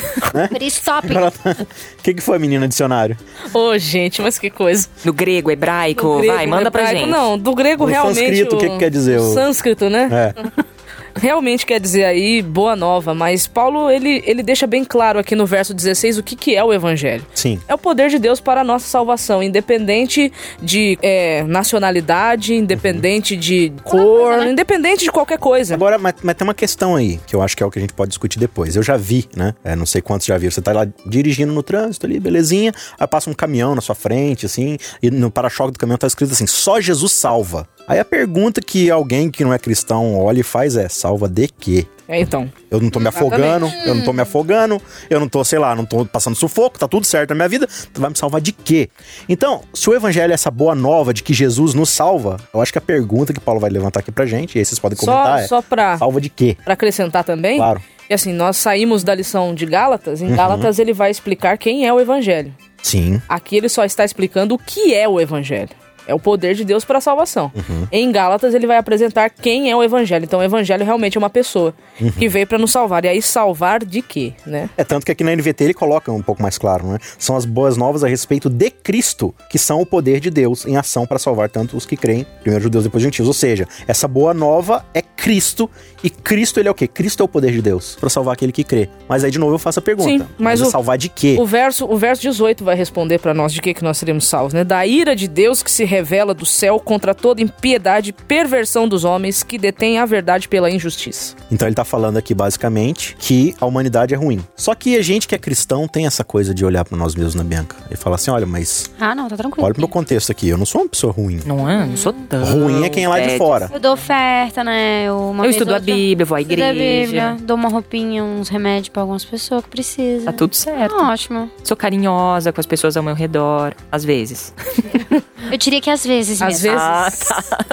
Peristópio. 0.52 1.18
Ela 1.18 1.32
tá- 1.32 1.56
O 1.60 1.66
que, 2.04 2.14
que 2.14 2.22
foi, 2.22 2.38
menina, 2.38 2.68
dicionário? 2.68 3.18
Ô, 3.54 3.76
gente, 3.80 4.22
mas 4.22 4.38
que 4.38 4.50
coisa. 4.52 4.88
Do 5.04 5.14
grego, 5.14 5.50
hebraico, 5.50 6.02
Do 6.04 6.18
grego, 6.20 6.34
vai, 6.36 6.46
manda 6.46 6.70
pra 6.70 6.82
hebraico, 6.82 7.00
gente. 7.02 7.12
Não, 7.12 7.38
do 7.38 7.56
grego 7.56 7.86
Do 7.86 7.92
realmente. 7.92 8.16
sânscrito, 8.20 8.56
o 8.56 8.60
que 8.60 8.70
que 8.70 8.78
quer 8.78 8.92
dizer 8.92 9.20
o- 9.20 9.34
Sânscrito, 9.34 9.90
né? 9.90 10.10
É. 10.12 10.66
Realmente 11.16 11.66
quer 11.66 11.80
dizer 11.80 12.04
aí 12.04 12.42
boa 12.42 12.76
nova, 12.76 13.14
mas 13.14 13.48
Paulo 13.48 13.90
ele, 13.90 14.22
ele 14.26 14.44
deixa 14.44 14.68
bem 14.68 14.84
claro 14.84 15.18
aqui 15.18 15.36
no 15.36 15.46
verso 15.46 15.74
16 15.74 16.18
o 16.18 16.24
que, 16.24 16.36
que 16.36 16.56
é 16.56 16.64
o 16.64 16.74
evangelho. 16.74 17.26
Sim. 17.34 17.60
É 17.68 17.74
o 17.74 17.78
poder 17.78 18.10
de 18.10 18.20
Deus 18.20 18.42
para 18.42 18.62
a 18.62 18.64
nossa 18.64 18.88
salvação, 18.88 19.42
independente 19.42 20.32
de 20.62 20.98
é, 21.02 21.44
nacionalidade, 21.44 22.54
independente 22.54 23.36
de 23.38 23.72
cor, 23.84 24.46
independente 24.46 25.06
de 25.06 25.12
qualquer 25.12 25.40
coisa. 25.40 25.74
Agora, 25.74 25.98
mas, 25.98 26.16
mas 26.22 26.36
tem 26.36 26.46
uma 26.46 26.54
questão 26.54 26.96
aí, 26.96 27.20
que 27.26 27.36
eu 27.36 27.42
acho 27.42 27.56
que 27.56 27.64
é 27.64 27.66
o 27.66 27.72
que 27.72 27.80
a 27.80 27.82
gente 27.82 27.94
pode 27.94 28.10
discutir 28.10 28.38
depois. 28.38 28.76
Eu 28.76 28.84
já 28.84 28.98
vi, 28.98 29.26
né? 29.36 29.54
É, 29.64 29.76
não 29.76 29.86
sei 29.86 30.02
quantos 30.02 30.28
já 30.28 30.38
viram. 30.38 30.52
Você 30.52 30.62
tá 30.62 30.74
lá 30.74 30.86
dirigindo 31.06 31.54
no 31.54 31.64
trânsito 31.64 32.06
ali, 32.06 32.20
belezinha. 32.20 32.74
Aí 33.00 33.08
passa 33.08 33.30
um 33.30 33.34
caminhão 33.34 33.74
na 33.74 33.82
sua 33.82 33.96
frente, 33.96 34.46
assim, 34.46 34.78
e 35.02 35.10
no 35.10 35.32
para-choque 35.32 35.72
do 35.72 35.80
caminhão 35.80 35.98
tá 35.98 36.08
escrito 36.08 36.34
assim: 36.34 36.48
só 36.48 36.82
Jesus 36.82 37.14
salva. 37.14 37.68
Aí 37.88 38.00
a 38.00 38.06
pergunta 38.06 38.62
que 38.62 38.90
alguém 38.90 39.30
que 39.30 39.44
não 39.44 39.54
é 39.54 39.60
cristão 39.60 40.18
olha 40.18 40.40
e 40.40 40.44
faz 40.44 40.76
é: 40.76 40.90
salva 40.90 41.28
de 41.28 41.48
quê? 41.48 41.86
É, 42.08 42.20
então. 42.20 42.52
Eu 42.70 42.80
não 42.80 42.90
tô 42.90 43.00
me 43.00 43.08
afogando, 43.08 43.72
eu 43.86 43.96
não 43.96 44.04
tô 44.04 44.14
me 44.14 44.22
afogando, 44.22 44.80
eu 45.10 45.20
não 45.20 45.28
tô, 45.28 45.44
sei 45.44 45.58
lá, 45.58 45.76
não 45.76 45.86
tô 45.86 46.06
passando 46.06 46.36
sufoco, 46.36 46.78
tá 46.78 46.88
tudo 46.88 47.06
certo 47.06 47.32
na 47.32 47.36
minha 47.36 47.50
vida. 47.50 47.68
Tu 47.94 48.00
vai 48.00 48.10
me 48.10 48.18
salvar 48.18 48.42
de 48.42 48.52
quê? 48.52 48.90
Então, 49.28 49.62
se 49.74 49.90
o 49.90 49.94
evangelho 49.94 50.32
é 50.32 50.36
essa 50.36 50.52
boa 50.52 50.76
nova 50.76 51.14
de 51.14 51.24
que 51.24 51.34
Jesus 51.34 51.74
nos 51.74 51.90
salva, 51.90 52.38
eu 52.54 52.62
acho 52.62 52.72
que 52.72 52.78
a 52.78 52.82
pergunta 52.82 53.34
que 53.34 53.40
Paulo 53.40 53.60
vai 53.60 53.70
levantar 53.70 54.02
aqui 54.02 54.12
pra 54.12 54.26
gente, 54.26 54.56
e 54.56 54.60
aí 54.60 54.66
vocês 54.66 54.78
podem 54.78 54.98
comentar, 54.98 55.40
Só, 55.40 55.44
é: 55.44 55.48
só 55.48 55.62
pra, 55.62 55.98
salva 55.98 56.22
de 56.22 56.30
quê? 56.30 56.58
pra 56.64 56.74
acrescentar 56.74 57.24
também. 57.24 57.58
Claro. 57.58 57.82
E 58.08 58.14
assim, 58.14 58.32
nós 58.34 58.58
saímos 58.58 59.04
da 59.04 59.16
lição 59.16 59.56
de 59.56 59.66
Gálatas. 59.66 60.22
Uhum. 60.22 60.30
Em 60.30 60.36
Gálatas 60.36 60.78
ele 60.78 60.94
vai 60.94 61.10
explicar 61.10 61.58
quem 61.58 61.88
é 61.88 61.94
o 61.94 62.00
evangelho. 62.00 62.54
Sim. 62.84 63.20
Aqui 63.28 63.58
ele 63.58 63.68
só 63.68 63.84
está 63.84 64.06
explicando 64.06 64.54
o 64.54 64.60
que 64.60 64.94
é 64.94 65.08
o 65.10 65.20
evangelho. 65.20 65.72
É 66.08 66.14
o 66.14 66.20
poder 66.20 66.56
de 66.56 66.64
Deus 66.64 66.86
para 66.86 66.98
a 66.98 67.02
salvação. 67.02 67.52
Uhum. 67.56 67.88
Em 67.92 68.12
Gálatas 68.12 68.54
ele 68.54 68.68
vai 68.68 68.78
apresentar 68.78 69.30
quem 69.30 69.70
é 69.72 69.76
o 69.76 69.84
evangelho. 69.84 70.26
Então 70.26 70.40
o 70.40 70.44
evangelho 70.44 70.86
realmente 70.86 71.18
é 71.18 71.20
uma 71.20 71.30
pessoa 71.30 71.74
Uhum. 72.00 72.12
que 72.12 72.28
veio 72.28 72.46
para 72.46 72.58
nos 72.58 72.72
salvar. 72.72 73.06
E 73.06 73.08
aí 73.08 73.22
salvar 73.22 73.84
de 73.84 74.02
quê, 74.02 74.34
né? 74.46 74.70
É 74.78 74.84
tanto 74.84 75.06
que 75.06 75.12
aqui 75.12 75.24
na 75.24 75.32
NVT 75.36 75.64
ele 75.64 75.74
coloca 75.74 76.12
um 76.12 76.22
pouco 76.22 76.42
mais 76.42 76.58
claro, 76.58 76.86
né? 76.88 76.98
São 77.18 77.36
as 77.36 77.46
boas 77.46 77.78
novas 77.78 78.04
a 78.04 78.08
respeito 78.08 78.50
de 78.50 78.70
Cristo, 78.70 79.34
que 79.50 79.58
são 79.58 79.82
o 79.82 79.86
poder 79.86 80.20
de 80.20 80.30
Deus 80.30 80.66
em 80.66 80.76
ação 80.78 81.06
para 81.06 81.18
salvar 81.18 81.50
tanto 81.50 81.78
os 81.78 81.86
que 81.86 81.96
creem, 81.96 82.26
primeiro 82.42 82.64
judeus 82.64 82.84
depois 82.84 83.02
gentios. 83.04 83.28
Ou 83.28 83.34
seja, 83.34 83.68
essa 83.88 84.08
boa 84.08 84.34
nova 84.34 84.86
é 84.94 85.02
Cristo 85.02 85.70
e 86.04 86.10
Cristo 86.10 86.60
ele 86.60 86.68
é 86.68 86.72
o 86.72 86.76
quê? 86.76 86.88
Cristo 86.88 87.22
é 87.22 87.24
o 87.24 87.28
poder 87.28 87.52
de 87.52 87.62
Deus 87.62 87.96
para 88.00 88.10
salvar 88.10 88.34
aquele 88.34 88.52
que 88.52 88.64
crê. 88.64 88.90
Mas 89.08 89.24
aí 89.24 89.32
de 89.32 89.40
novo 89.40 89.56
eu 89.56 89.60
faço 89.60 89.80
a 89.80 89.82
pergunta. 89.82 90.10
Sim, 90.10 90.22
mas 90.38 90.62
é 90.62 90.66
o- 90.66 90.70
salvar 90.70 90.98
de 90.98 91.10
quê? 91.10 91.38
O 91.40 91.46
verso, 91.46 91.86
o 91.86 91.98
verso 91.98 92.22
18 92.22 92.64
vai 92.64 92.76
responder 92.76 93.20
para 93.20 93.34
nós 93.34 93.54
de 93.54 93.62
que, 93.62 93.74
que 93.74 93.84
nós 93.84 93.98
seremos 93.98 94.28
salvos, 94.28 94.54
né? 94.54 94.64
Da 94.64 94.86
ira 94.86 95.16
de 95.16 95.28
Deus 95.28 95.64
que 95.64 95.72
se 95.72 95.86
revela 95.96 96.34
do 96.34 96.46
céu 96.46 96.80
contra 96.80 97.14
toda 97.16 97.42
impiedade 97.42 98.10
e 98.10 98.14
perversão 98.14 98.88
dos 98.88 99.04
homens 99.06 99.44
que 99.44 99.58
detêm 99.58 99.98
a 99.98 100.06
verdade 100.06 100.48
pela 100.50 100.70
injustiça. 100.70 101.36
Então 101.52 101.68
ele 101.68 101.76
tá 101.76 101.86
falando 101.86 102.18
aqui 102.18 102.34
basicamente 102.34 103.16
que 103.18 103.56
a 103.62 103.66
humanidade 103.66 104.14
é 104.14 104.18
ruim. 104.18 104.44
Só 104.56 104.76
que 104.76 104.98
a 104.98 105.02
gente 105.02 105.28
que 105.28 105.34
é 105.36 105.38
cristão 105.38 105.88
tem 105.88 106.06
essa 106.06 106.24
coisa 106.24 106.54
de 106.54 106.66
olhar 106.66 106.84
para 106.84 106.98
nós 106.98 107.16
mesmos 107.16 107.36
na 107.36 107.44
Bianca 107.44 107.76
e 107.90 107.96
falar 107.96 108.16
assim, 108.16 108.30
olha, 108.32 108.46
mas 108.46 108.90
Ah, 109.00 109.16
não, 109.16 109.28
tá 109.30 109.38
tranquilo. 109.38 109.66
olha 109.66 109.74
pro 109.74 109.82
meu 109.82 109.88
contexto 109.90 110.32
aqui, 110.32 110.50
eu 110.50 110.58
não 110.58 110.66
sou 110.66 110.82
uma 110.82 110.90
pessoa 110.90 111.14
ruim. 111.14 111.40
Não 111.46 111.70
é? 111.70 111.86
Não 111.86 111.96
sou 111.98 112.12
tão. 112.14 112.44
Ruim 112.44 112.84
é 112.84 112.90
quem 112.90 113.06
é 113.06 113.08
lá 113.10 113.20
de 113.20 113.38
fora. 113.38 113.70
Eu 113.74 113.80
dou 113.80 113.94
oferta, 113.94 114.64
né? 114.64 115.06
Eu, 115.08 115.30
uma 115.32 115.46
Eu 115.46 115.50
estudo 115.50 115.70
ou 115.70 115.76
a 115.76 115.78
outra- 115.80 115.94
Bíblia, 115.96 116.26
vou 116.26 116.36
à 116.36 116.42
Estudo 116.42 116.62
a 116.62 116.70
igreja. 116.74 117.06
Bíblia, 117.06 117.38
dou 117.42 117.56
uma 117.56 117.70
roupinha, 117.70 118.24
uns 118.24 118.50
remédios 118.50 118.90
pra 118.90 119.02
algumas 119.02 119.24
pessoas 119.24 119.64
que 119.64 119.70
precisam. 119.70 120.26
Tá 120.26 120.34
tudo 120.34 120.56
certo. 120.56 120.94
Ah, 120.96 121.12
ótimo. 121.12 121.50
Sou 121.64 121.78
carinhosa 121.78 122.52
com 122.52 122.60
as 122.60 122.66
pessoas 122.66 122.98
ao 122.98 123.04
meu 123.04 123.14
redor, 123.16 123.74
às 123.92 124.04
vezes. 124.04 124.54
Eu 125.52 125.58
diria 125.58 125.82
que 125.82 125.90
às 125.90 126.06
vezes 126.06 126.42
Às 126.42 126.62
mesmo. 126.62 126.72
vezes. 126.72 126.82
Ah, 126.82 127.12
tá. 127.12 127.66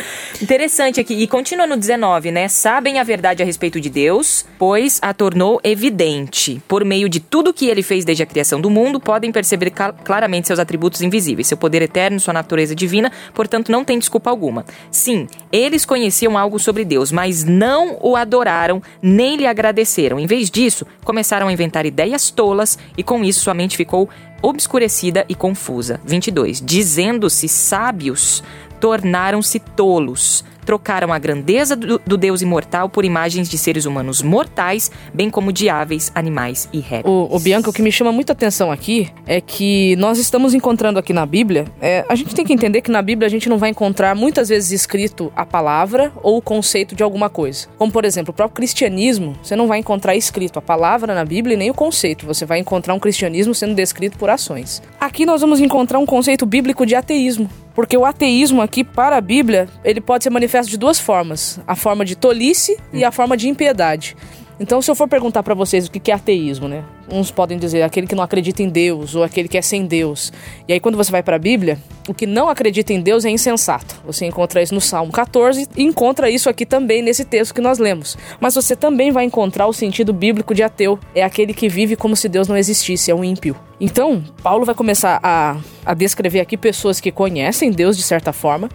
Interessante 0.40 1.00
aqui. 1.00 1.14
E 1.14 1.26
continua 1.26 1.66
no 1.66 1.76
19, 1.76 2.30
né? 2.30 2.48
Sabem 2.48 2.98
a 2.98 3.02
verdade 3.02 3.42
a 3.42 3.46
respeito 3.46 3.80
de 3.80 3.90
Deus, 3.90 4.44
pois 4.58 4.98
a 5.02 5.12
tornou 5.12 5.60
evidente. 5.64 6.62
Por 6.68 6.84
meio 6.84 7.08
de 7.08 7.18
tudo 7.20 7.52
que 7.52 7.66
ele 7.66 7.82
fez 7.82 8.04
desde 8.04 8.22
a 8.22 8.26
criação 8.26 8.60
do 8.60 8.70
mundo, 8.70 9.00
podem 9.00 9.32
perceber 9.32 9.70
claramente 10.04 10.46
seus 10.46 10.58
atributos 10.58 11.02
invisíveis, 11.02 11.48
seu 11.48 11.56
poder 11.56 11.82
eterno, 11.82 12.20
sua 12.20 12.32
natureza 12.32 12.74
divina, 12.74 13.10
portanto 13.34 13.72
não 13.72 13.84
tem 13.84 13.98
desculpa 13.98 14.30
alguma. 14.30 14.64
Sim, 14.90 15.26
eles 15.50 15.84
conheciam 15.84 16.38
algo 16.38 16.58
sobre 16.58 16.84
Deus, 16.84 17.10
mas 17.10 17.44
não 17.44 17.98
o 18.00 18.14
adoraram 18.14 18.80
nem 19.02 19.36
lhe 19.36 19.46
agradeceram. 19.46 20.18
Em 20.20 20.26
vez 20.26 20.50
disso, 20.50 20.86
começaram 21.04 21.48
a 21.48 21.52
inventar 21.52 21.84
ideias 21.84 22.30
tolas 22.30 22.78
e 22.96 23.02
com 23.02 23.24
isso 23.24 23.40
sua 23.40 23.54
mente 23.54 23.76
ficou 23.76 24.08
obscurecida 24.42 25.24
e 25.28 25.34
confusa. 25.34 26.00
22. 26.04 26.60
Dizendo-se 26.60 27.48
sábios, 27.48 28.42
tornaram-se 28.80 29.58
tolos. 29.58 30.44
Trocaram 30.68 31.14
a 31.14 31.18
grandeza 31.18 31.74
do, 31.74 31.98
do 31.98 32.18
Deus 32.18 32.42
imortal 32.42 32.90
por 32.90 33.02
imagens 33.02 33.48
de 33.48 33.56
seres 33.56 33.86
humanos 33.86 34.20
mortais, 34.20 34.90
bem 35.14 35.30
como 35.30 35.50
de 35.50 35.70
aves, 35.70 36.12
animais 36.14 36.68
e 36.70 36.78
répteis. 36.78 37.06
O, 37.06 37.34
o 37.34 37.40
Bianca, 37.40 37.70
o 37.70 37.72
que 37.72 37.80
me 37.80 37.90
chama 37.90 38.12
muita 38.12 38.34
atenção 38.34 38.70
aqui 38.70 39.08
é 39.26 39.40
que 39.40 39.96
nós 39.96 40.18
estamos 40.18 40.52
encontrando 40.52 40.98
aqui 40.98 41.14
na 41.14 41.24
Bíblia. 41.24 41.64
é, 41.80 42.04
a 42.06 42.14
gente 42.14 42.34
tem 42.34 42.44
que 42.44 42.52
entender 42.52 42.82
que 42.82 42.90
na 42.90 43.00
Bíblia 43.00 43.26
a 43.26 43.30
gente 43.30 43.48
não 43.48 43.56
vai 43.56 43.70
encontrar 43.70 44.14
muitas 44.14 44.50
vezes 44.50 44.70
escrito 44.70 45.32
a 45.34 45.46
palavra 45.46 46.12
ou 46.22 46.36
o 46.36 46.42
conceito 46.42 46.94
de 46.94 47.02
alguma 47.02 47.30
coisa. 47.30 47.66
Como, 47.78 47.90
por 47.90 48.04
exemplo, 48.04 48.32
o 48.32 48.34
próprio 48.34 48.56
cristianismo, 48.56 49.38
você 49.42 49.56
não 49.56 49.68
vai 49.68 49.78
encontrar 49.78 50.16
escrito 50.16 50.58
a 50.58 50.62
palavra 50.62 51.14
na 51.14 51.24
Bíblia 51.24 51.54
e 51.54 51.56
nem 51.56 51.70
o 51.70 51.74
conceito. 51.74 52.26
Você 52.26 52.44
vai 52.44 52.58
encontrar 52.58 52.92
um 52.92 53.00
cristianismo 53.00 53.54
sendo 53.54 53.74
descrito 53.74 54.18
por 54.18 54.28
ações. 54.28 54.82
Aqui 55.00 55.24
nós 55.24 55.40
vamos 55.40 55.60
encontrar 55.60 55.98
um 55.98 56.04
conceito 56.04 56.44
bíblico 56.44 56.84
de 56.84 56.94
ateísmo. 56.94 57.48
Porque 57.78 57.96
o 57.96 58.04
ateísmo 58.04 58.60
aqui, 58.60 58.82
para 58.82 59.16
a 59.16 59.20
Bíblia, 59.20 59.68
ele 59.84 60.00
pode 60.00 60.24
ser 60.24 60.30
manifesto 60.30 60.68
de 60.68 60.76
duas 60.76 60.98
formas: 60.98 61.60
a 61.64 61.76
forma 61.76 62.04
de 62.04 62.16
tolice 62.16 62.76
e 62.92 63.04
a 63.04 63.12
forma 63.12 63.36
de 63.36 63.48
impiedade. 63.48 64.16
Então, 64.58 64.82
se 64.82 64.90
eu 64.90 64.96
for 64.96 65.06
perguntar 65.06 65.44
para 65.44 65.54
vocês 65.54 65.86
o 65.86 65.90
que 65.92 66.10
é 66.10 66.14
ateísmo, 66.14 66.66
né? 66.66 66.82
Uns 67.08 67.30
podem 67.30 67.56
dizer 67.56 67.84
aquele 67.84 68.08
que 68.08 68.16
não 68.16 68.24
acredita 68.24 68.64
em 68.64 68.68
Deus 68.68 69.14
ou 69.14 69.22
aquele 69.22 69.46
que 69.46 69.56
é 69.56 69.62
sem 69.62 69.86
Deus. 69.86 70.32
E 70.66 70.72
aí, 70.72 70.80
quando 70.80 70.96
você 70.96 71.12
vai 71.12 71.22
para 71.22 71.36
a 71.36 71.38
Bíblia, 71.38 71.78
o 72.08 72.12
que 72.12 72.26
não 72.26 72.48
acredita 72.48 72.92
em 72.92 73.00
Deus 73.00 73.24
é 73.24 73.30
insensato. 73.30 74.02
Você 74.04 74.26
encontra 74.26 74.60
isso 74.60 74.74
no 74.74 74.80
Salmo 74.80 75.12
14 75.12 75.68
e 75.76 75.84
encontra 75.84 76.28
isso 76.28 76.50
aqui 76.50 76.66
também 76.66 77.00
nesse 77.00 77.24
texto 77.24 77.54
que 77.54 77.60
nós 77.60 77.78
lemos. 77.78 78.18
Mas 78.40 78.56
você 78.56 78.74
também 78.74 79.12
vai 79.12 79.22
encontrar 79.22 79.68
o 79.68 79.72
sentido 79.72 80.12
bíblico 80.12 80.52
de 80.52 80.64
ateu. 80.64 80.98
É 81.14 81.22
aquele 81.22 81.54
que 81.54 81.68
vive 81.68 81.94
como 81.94 82.16
se 82.16 82.28
Deus 82.28 82.48
não 82.48 82.56
existisse, 82.56 83.08
é 83.08 83.14
um 83.14 83.22
ímpio. 83.22 83.54
Então, 83.80 84.24
Paulo 84.42 84.64
vai 84.64 84.74
começar 84.74 85.20
a, 85.22 85.56
a 85.86 85.94
descrever 85.94 86.40
aqui 86.40 86.56
pessoas 86.56 87.00
que 87.00 87.12
conhecem 87.12 87.70
Deus 87.70 87.96
de 87.96 88.02
certa 88.02 88.32
forma, 88.32 88.68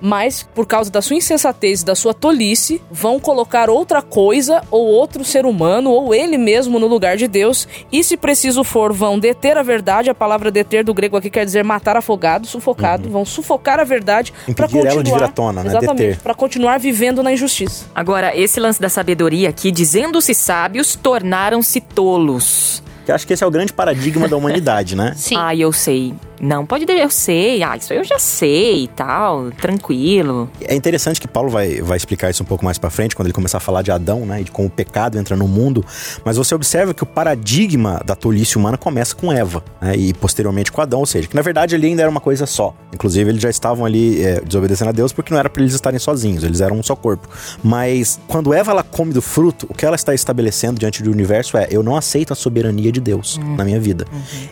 mas 0.00 0.42
por 0.54 0.66
causa 0.66 0.90
da 0.90 1.00
sua 1.00 1.16
insensatez, 1.16 1.84
da 1.84 1.94
sua 1.94 2.12
tolice, 2.12 2.82
vão 2.90 3.20
colocar 3.20 3.70
outra 3.70 4.02
coisa 4.02 4.62
ou 4.70 4.86
outro 4.86 5.24
ser 5.24 5.46
humano 5.46 5.90
ou 5.90 6.14
ele 6.14 6.36
mesmo 6.36 6.78
no 6.78 6.86
lugar 6.86 7.16
de 7.16 7.28
Deus, 7.28 7.68
e 7.90 8.02
se 8.02 8.16
preciso 8.16 8.64
for, 8.64 8.92
vão 8.92 9.18
deter 9.18 9.56
a 9.56 9.62
verdade. 9.62 10.10
A 10.10 10.14
palavra 10.14 10.50
deter 10.50 10.84
do 10.84 10.92
grego 10.92 11.16
aqui 11.16 11.30
quer 11.30 11.44
dizer 11.44 11.62
matar 11.62 11.96
afogado, 11.96 12.46
sufocado, 12.46 13.08
vão 13.08 13.24
sufocar 13.24 13.78
a 13.78 13.84
verdade 13.84 14.32
para 14.56 14.66
Impedir 14.66 14.78
ela 14.78 14.90
de 14.90 14.96
continuar 14.96 15.18
vir 15.18 15.24
à 15.24 15.28
tona, 15.28 15.62
né? 15.62 15.70
Exatamente, 15.70 16.18
para 16.18 16.34
continuar 16.34 16.78
vivendo 16.78 17.22
na 17.22 17.32
injustiça. 17.32 17.86
Agora, 17.94 18.36
esse 18.36 18.58
lance 18.58 18.80
da 18.80 18.88
sabedoria 18.88 19.48
aqui, 19.48 19.70
dizendo-se 19.70 20.34
sábios, 20.34 20.96
tornaram-se 20.96 21.80
tolos. 21.80 22.82
Que 23.04 23.10
eu 23.10 23.14
acho 23.14 23.26
que 23.26 23.32
esse 23.32 23.42
é 23.42 23.46
o 23.46 23.50
grande 23.50 23.72
paradigma 23.72 24.28
da 24.28 24.36
humanidade, 24.36 24.94
né? 24.94 25.12
Sim. 25.16 25.36
Ah, 25.36 25.54
eu 25.54 25.72
sei. 25.72 26.14
Não, 26.42 26.66
pode 26.66 26.84
dizer, 26.84 27.00
eu 27.00 27.08
sei. 27.08 27.62
Ah, 27.62 27.76
isso 27.76 27.92
eu 27.92 28.02
já 28.02 28.18
sei 28.18 28.84
e 28.84 28.88
tal, 28.88 29.52
tranquilo. 29.52 30.50
É 30.60 30.74
interessante 30.74 31.20
que 31.20 31.28
Paulo 31.28 31.48
vai, 31.48 31.80
vai 31.80 31.96
explicar 31.96 32.30
isso 32.30 32.42
um 32.42 32.46
pouco 32.46 32.64
mais 32.64 32.78
pra 32.78 32.90
frente, 32.90 33.14
quando 33.14 33.26
ele 33.26 33.32
começar 33.32 33.58
a 33.58 33.60
falar 33.60 33.82
de 33.82 33.92
Adão, 33.92 34.26
né? 34.26 34.40
E 34.40 34.44
de 34.44 34.50
como 34.50 34.66
o 34.66 34.70
pecado 34.70 35.16
entra 35.16 35.36
no 35.36 35.46
mundo. 35.46 35.84
Mas 36.24 36.36
você 36.36 36.52
observa 36.52 36.92
que 36.92 37.04
o 37.04 37.06
paradigma 37.06 38.02
da 38.04 38.16
tolice 38.16 38.58
humana 38.58 38.76
começa 38.76 39.14
com 39.14 39.32
Eva, 39.32 39.62
né? 39.80 39.94
E 39.96 40.12
posteriormente 40.12 40.72
com 40.72 40.80
Adão, 40.80 40.98
ou 40.98 41.06
seja, 41.06 41.28
que 41.28 41.36
na 41.36 41.42
verdade 41.42 41.76
ali 41.76 41.86
ainda 41.86 42.02
era 42.02 42.10
uma 42.10 42.20
coisa 42.20 42.44
só. 42.44 42.74
Inclusive, 42.92 43.30
eles 43.30 43.40
já 43.40 43.48
estavam 43.48 43.84
ali 43.84 44.20
é, 44.20 44.40
desobedecendo 44.40 44.88
a 44.88 44.92
Deus 44.92 45.12
porque 45.12 45.32
não 45.32 45.38
era 45.38 45.48
pra 45.48 45.62
eles 45.62 45.74
estarem 45.74 46.00
sozinhos, 46.00 46.42
eles 46.42 46.60
eram 46.60 46.76
um 46.76 46.82
só 46.82 46.96
corpo. 46.96 47.28
Mas 47.62 48.18
quando 48.26 48.52
Eva 48.52 48.72
ela 48.72 48.82
come 48.82 49.12
do 49.12 49.22
fruto, 49.22 49.66
o 49.70 49.74
que 49.74 49.86
ela 49.86 49.94
está 49.94 50.12
estabelecendo 50.12 50.80
diante 50.80 51.04
do 51.04 51.10
universo 51.12 51.56
é: 51.56 51.68
eu 51.70 51.84
não 51.84 51.96
aceito 51.96 52.32
a 52.32 52.36
soberania 52.36 52.90
de 52.90 53.00
Deus 53.00 53.38
na 53.56 53.64
minha 53.64 53.78
vida. 53.78 54.06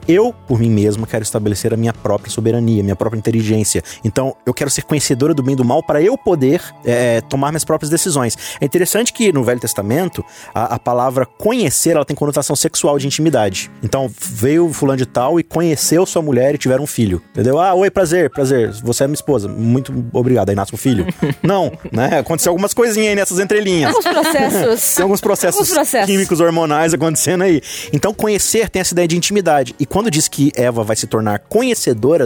Eu, 0.07 0.33
por 0.47 0.61
mim 0.61 0.71
mesma, 0.71 1.05
quero 1.05 1.25
estabelecer 1.25 1.75
a 1.75 1.80
minha 1.81 1.93
própria 1.93 2.31
soberania, 2.31 2.83
minha 2.83 2.95
própria 2.97 3.19
inteligência. 3.19 3.83
Então, 4.05 4.37
eu 4.47 4.55
quero 4.55 4.71
ser 4.71 4.83
conhecedora 4.83 5.35
do 5.35 5.43
bem 5.43 5.55
e 5.55 5.57
do 5.57 5.65
mal 5.65 5.83
para 5.83 6.01
eu 6.03 6.17
poder 6.17 6.63
é, 6.85 7.21
tomar 7.23 7.51
minhas 7.51 7.65
próprias 7.65 7.91
decisões. 7.91 8.37
É 8.61 8.65
interessante 8.65 9.13
que 9.13 9.33
no 9.33 9.43
Velho 9.43 9.61
Testamento, 9.61 10.25
a, 10.55 10.75
a 10.77 10.79
palavra 10.79 11.27
conhecer, 11.27 11.97
ela 11.97 12.05
tem 12.05 12.15
conotação 12.17 12.55
sexual 12.55 12.99
de 12.99 13.07
intimidade. 13.07 13.71
Então, 13.83 14.11
veio 14.21 14.73
fulano 14.73 14.99
de 14.99 15.07
tal 15.07 15.41
e 15.41 15.43
conheceu 15.43 16.05
sua 16.07 16.23
mulher 16.23 16.55
e 16.55 16.59
tiveram 16.59 16.85
um 16.85 16.87
filho. 16.87 17.23
Entendeu? 17.33 17.59
Ah, 17.59 17.75
oi, 17.75 17.91
prazer, 17.91 18.31
prazer. 18.31 18.71
Você 18.83 19.05
é 19.05 19.07
minha 19.07 19.15
esposa. 19.15 19.49
Muito 19.49 19.93
obrigado. 20.13 20.51
Aí 20.51 20.55
nasce 20.57 20.75
um 20.75 20.79
filho. 20.79 21.07
Não, 21.43 21.73
né? 21.91 22.19
Aconteceu 22.19 22.51
algumas 22.51 22.75
coisinhas 22.75 23.09
aí 23.09 23.15
nessas 23.15 23.39
entrelinhas. 23.39 23.95
Os 23.97 24.05
processos. 24.05 24.95
Tem 24.95 25.03
alguns 25.03 25.21
processos, 25.21 25.61
Alguns 25.61 25.73
processos. 25.75 26.07
químicos 26.07 26.41
hormonais 26.41 26.93
acontecendo 26.95 27.43
aí. 27.43 27.63
Então, 27.93 28.13
conhecer 28.13 28.69
tem 28.69 28.81
essa 28.81 28.93
ideia 28.93 29.09
de 29.09 29.17
intimidade. 29.17 29.75
E 29.79 29.87
quando 29.87 30.11
diz 30.11 30.29
que 30.29 30.53
Eva 30.55 30.83
vai 30.85 30.97
se 30.97 31.07
tornar 31.07 31.39
conhecedora 31.41 31.70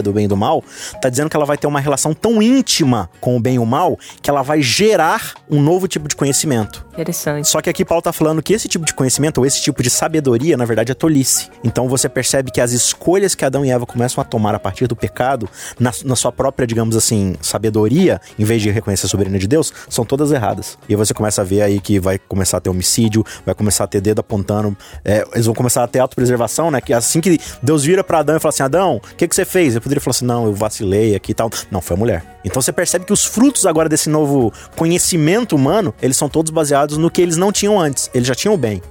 do 0.01 0.13
bem 0.13 0.25
e 0.25 0.27
do 0.27 0.37
mal, 0.37 0.63
tá 1.01 1.09
dizendo 1.09 1.29
que 1.29 1.35
ela 1.35 1.45
vai 1.45 1.57
ter 1.57 1.67
uma 1.67 1.79
relação 1.79 2.13
tão 2.13 2.41
íntima 2.41 3.09
com 3.19 3.35
o 3.35 3.39
bem 3.39 3.55
e 3.55 3.59
o 3.59 3.65
mal 3.65 3.97
que 4.21 4.29
ela 4.29 4.41
vai 4.41 4.61
gerar 4.61 5.33
um 5.49 5.61
novo 5.61 5.87
tipo 5.87 6.07
de 6.07 6.15
conhecimento. 6.15 6.85
Interessante. 6.93 7.47
Só 7.47 7.61
que 7.61 7.69
aqui 7.69 7.83
Paulo 7.83 8.01
tá 8.01 8.13
falando 8.13 8.41
que 8.41 8.53
esse 8.53 8.67
tipo 8.67 8.85
de 8.85 8.93
conhecimento, 8.93 9.39
ou 9.39 9.45
esse 9.45 9.61
tipo 9.61 9.83
de 9.83 9.89
sabedoria, 9.89 10.55
na 10.55 10.65
verdade 10.65 10.91
é 10.91 10.95
tolice. 10.95 11.49
Então 11.63 11.89
você 11.89 12.07
percebe 12.07 12.51
que 12.51 12.61
as 12.61 12.71
escolhas 12.71 13.35
que 13.35 13.43
Adão 13.43 13.65
e 13.65 13.69
Eva 13.69 13.85
começam 13.85 14.21
a 14.21 14.25
tomar 14.25 14.55
a 14.55 14.59
partir 14.59 14.87
do 14.87 14.95
pecado, 14.95 15.49
na, 15.79 15.91
na 16.03 16.15
sua 16.15 16.31
própria, 16.31 16.65
digamos 16.65 16.95
assim, 16.95 17.35
sabedoria, 17.41 18.21
em 18.39 18.45
vez 18.45 18.61
de 18.61 18.69
reconhecer 18.69 19.05
a 19.05 19.09
soberania 19.09 19.39
de 19.39 19.47
Deus, 19.47 19.73
são 19.89 20.05
todas 20.05 20.31
erradas. 20.31 20.77
E 20.87 20.93
aí 20.93 20.95
você 20.95 21.13
começa 21.13 21.41
a 21.41 21.45
ver 21.45 21.61
aí 21.61 21.79
que 21.79 21.99
vai 21.99 22.17
começar 22.17 22.57
a 22.57 22.61
ter 22.61 22.69
homicídio, 22.69 23.25
vai 23.45 23.53
começar 23.53 23.83
a 23.83 23.87
ter 23.87 24.01
dedo 24.01 24.19
apontando, 24.19 24.75
é, 25.03 25.25
eles 25.33 25.45
vão 25.45 25.55
começar 25.55 25.83
a 25.83 25.87
ter 25.87 25.99
autopreservação, 25.99 26.71
né? 26.71 26.79
Que 26.79 26.93
assim 26.93 27.21
que 27.21 27.39
Deus 27.61 27.83
vira 27.83 28.03
pra 28.03 28.19
Adão 28.19 28.37
e 28.37 28.39
fala 28.39 28.49
assim: 28.49 28.63
Adão, 28.63 28.97
o 28.97 29.15
que, 29.15 29.24
que 29.27 29.35
você 29.35 29.45
fez? 29.45 29.73
Ele 29.73 29.81
poderia 29.81 30.01
falar 30.01 30.11
assim: 30.11 30.25
não, 30.25 30.45
eu 30.45 30.53
vacilei 30.53 31.15
aqui 31.15 31.31
e 31.31 31.35
tal. 31.35 31.49
Não, 31.69 31.81
foi 31.81 31.95
a 31.95 31.99
mulher. 31.99 32.23
Então 32.43 32.61
você 32.61 32.71
percebe 32.71 33.05
que 33.05 33.13
os 33.13 33.25
frutos 33.25 33.65
agora 33.65 33.89
desse 33.89 34.09
novo 34.09 34.53
conhecimento 34.75 35.55
humano, 35.55 35.93
eles 36.01 36.15
são 36.15 36.29
todos 36.29 36.51
baseados 36.51 36.97
no 36.97 37.09
que 37.09 37.21
eles 37.21 37.37
não 37.37 37.51
tinham 37.51 37.79
antes. 37.79 38.09
Eles 38.13 38.27
já 38.27 38.35
tinham 38.35 38.53
o 38.53 38.57
bem. 38.57 38.81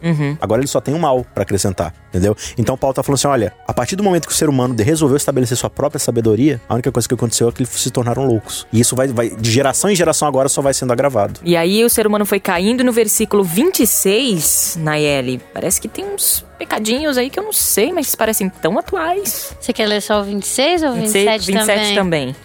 Agora 0.40 0.60
eles 0.60 0.70
só 0.70 0.80
têm 0.80 0.94
o 0.94 0.98
mal 0.98 1.24
pra 1.32 1.42
acrescentar, 1.44 1.94
entendeu? 2.08 2.36
Então 2.58 2.76
Paulo 2.76 2.94
tá 2.94 3.02
falando 3.02 3.18
assim: 3.18 3.28
olha, 3.28 3.52
a 3.66 3.72
partir 3.72 3.96
do 3.96 4.02
momento 4.02 4.26
que 4.26 4.32
o 4.32 4.36
ser 4.36 4.48
humano 4.48 4.74
resolveu 4.76 5.16
estabelecer 5.16 5.56
sua 5.56 5.70
própria 5.70 5.98
sabedoria, 5.98 6.60
a 6.68 6.74
única 6.74 6.90
coisa 6.90 7.06
que 7.08 7.14
aconteceu 7.14 7.48
é 7.48 7.52
que 7.52 7.62
eles 7.62 7.70
se 7.70 7.90
tornaram 7.90 8.26
loucos. 8.26 8.66
E 8.72 8.80
isso 8.80 8.96
vai, 8.96 9.08
vai 9.08 9.30
de 9.30 9.50
geração 9.50 9.90
em 9.90 9.94
geração 9.94 10.26
agora 10.26 10.48
só 10.48 10.60
vai 10.60 10.74
sendo 10.74 10.92
agravado. 10.92 11.40
E 11.44 11.56
aí 11.56 11.84
o 11.84 11.88
ser 11.88 12.06
humano 12.06 12.26
foi 12.26 12.40
caindo 12.40 12.82
no 12.82 12.92
versículo 12.92 13.44
26, 13.44 14.78
Nayeli. 14.80 15.40
Parece 15.52 15.80
que 15.80 15.88
tem 15.88 16.04
uns 16.04 16.44
pecadinhos 16.54 17.18
aí 17.18 17.30
que 17.30 17.38
eu 17.38 17.44
não 17.44 17.52
sei, 17.52 17.92
mas 17.92 18.14
parecem 18.14 18.48
tão 18.48 18.78
atuais. 18.78 19.56
Você 19.60 19.72
quer 19.72 19.86
ler 19.86 20.00
só 20.00 20.20
o 20.20 20.24
26 20.24 20.82
ou 20.82 20.90
o 20.90 20.94
27, 20.94 21.46
27 21.46 21.66
também? 21.66 21.94
também. 21.94 22.36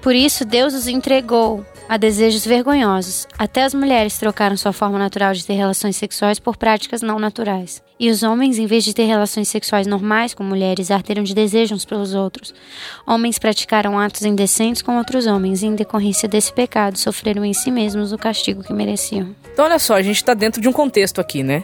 Por 0.00 0.14
isso, 0.14 0.44
Deus 0.44 0.74
os 0.74 0.86
entregou 0.86 1.64
a 1.88 1.96
desejos 1.96 2.44
vergonhosos. 2.44 3.26
Até 3.38 3.62
as 3.62 3.72
mulheres 3.72 4.18
trocaram 4.18 4.56
sua 4.56 4.72
forma 4.72 4.98
natural 4.98 5.32
de 5.32 5.46
ter 5.46 5.54
relações 5.54 5.96
sexuais 5.96 6.38
por 6.38 6.56
práticas 6.56 7.02
não 7.02 7.18
naturais. 7.18 7.82
E 7.98 8.10
os 8.10 8.24
homens, 8.24 8.58
em 8.58 8.66
vez 8.66 8.82
de 8.82 8.92
ter 8.92 9.04
relações 9.04 9.46
sexuais 9.48 9.86
normais 9.86 10.34
com 10.34 10.42
mulheres, 10.42 10.90
arderam 10.90 11.22
de 11.22 11.32
desejo 11.32 11.76
uns 11.76 11.84
pelos 11.84 12.12
outros. 12.12 12.52
Homens 13.06 13.38
praticaram 13.38 13.98
atos 13.98 14.22
indecentes 14.22 14.82
com 14.82 14.98
outros 14.98 15.26
homens 15.28 15.62
e, 15.62 15.66
em 15.66 15.76
decorrência 15.76 16.28
desse 16.28 16.52
pecado, 16.52 16.98
sofreram 16.98 17.44
em 17.44 17.54
si 17.54 17.70
mesmos 17.70 18.12
o 18.12 18.18
castigo 18.18 18.64
que 18.64 18.72
mereciam. 18.72 19.34
Então, 19.52 19.64
olha 19.64 19.78
só, 19.78 19.94
a 19.94 20.02
gente 20.02 20.24
tá 20.24 20.34
dentro 20.34 20.60
de 20.60 20.68
um 20.68 20.72
contexto 20.72 21.20
aqui, 21.20 21.44
né? 21.44 21.62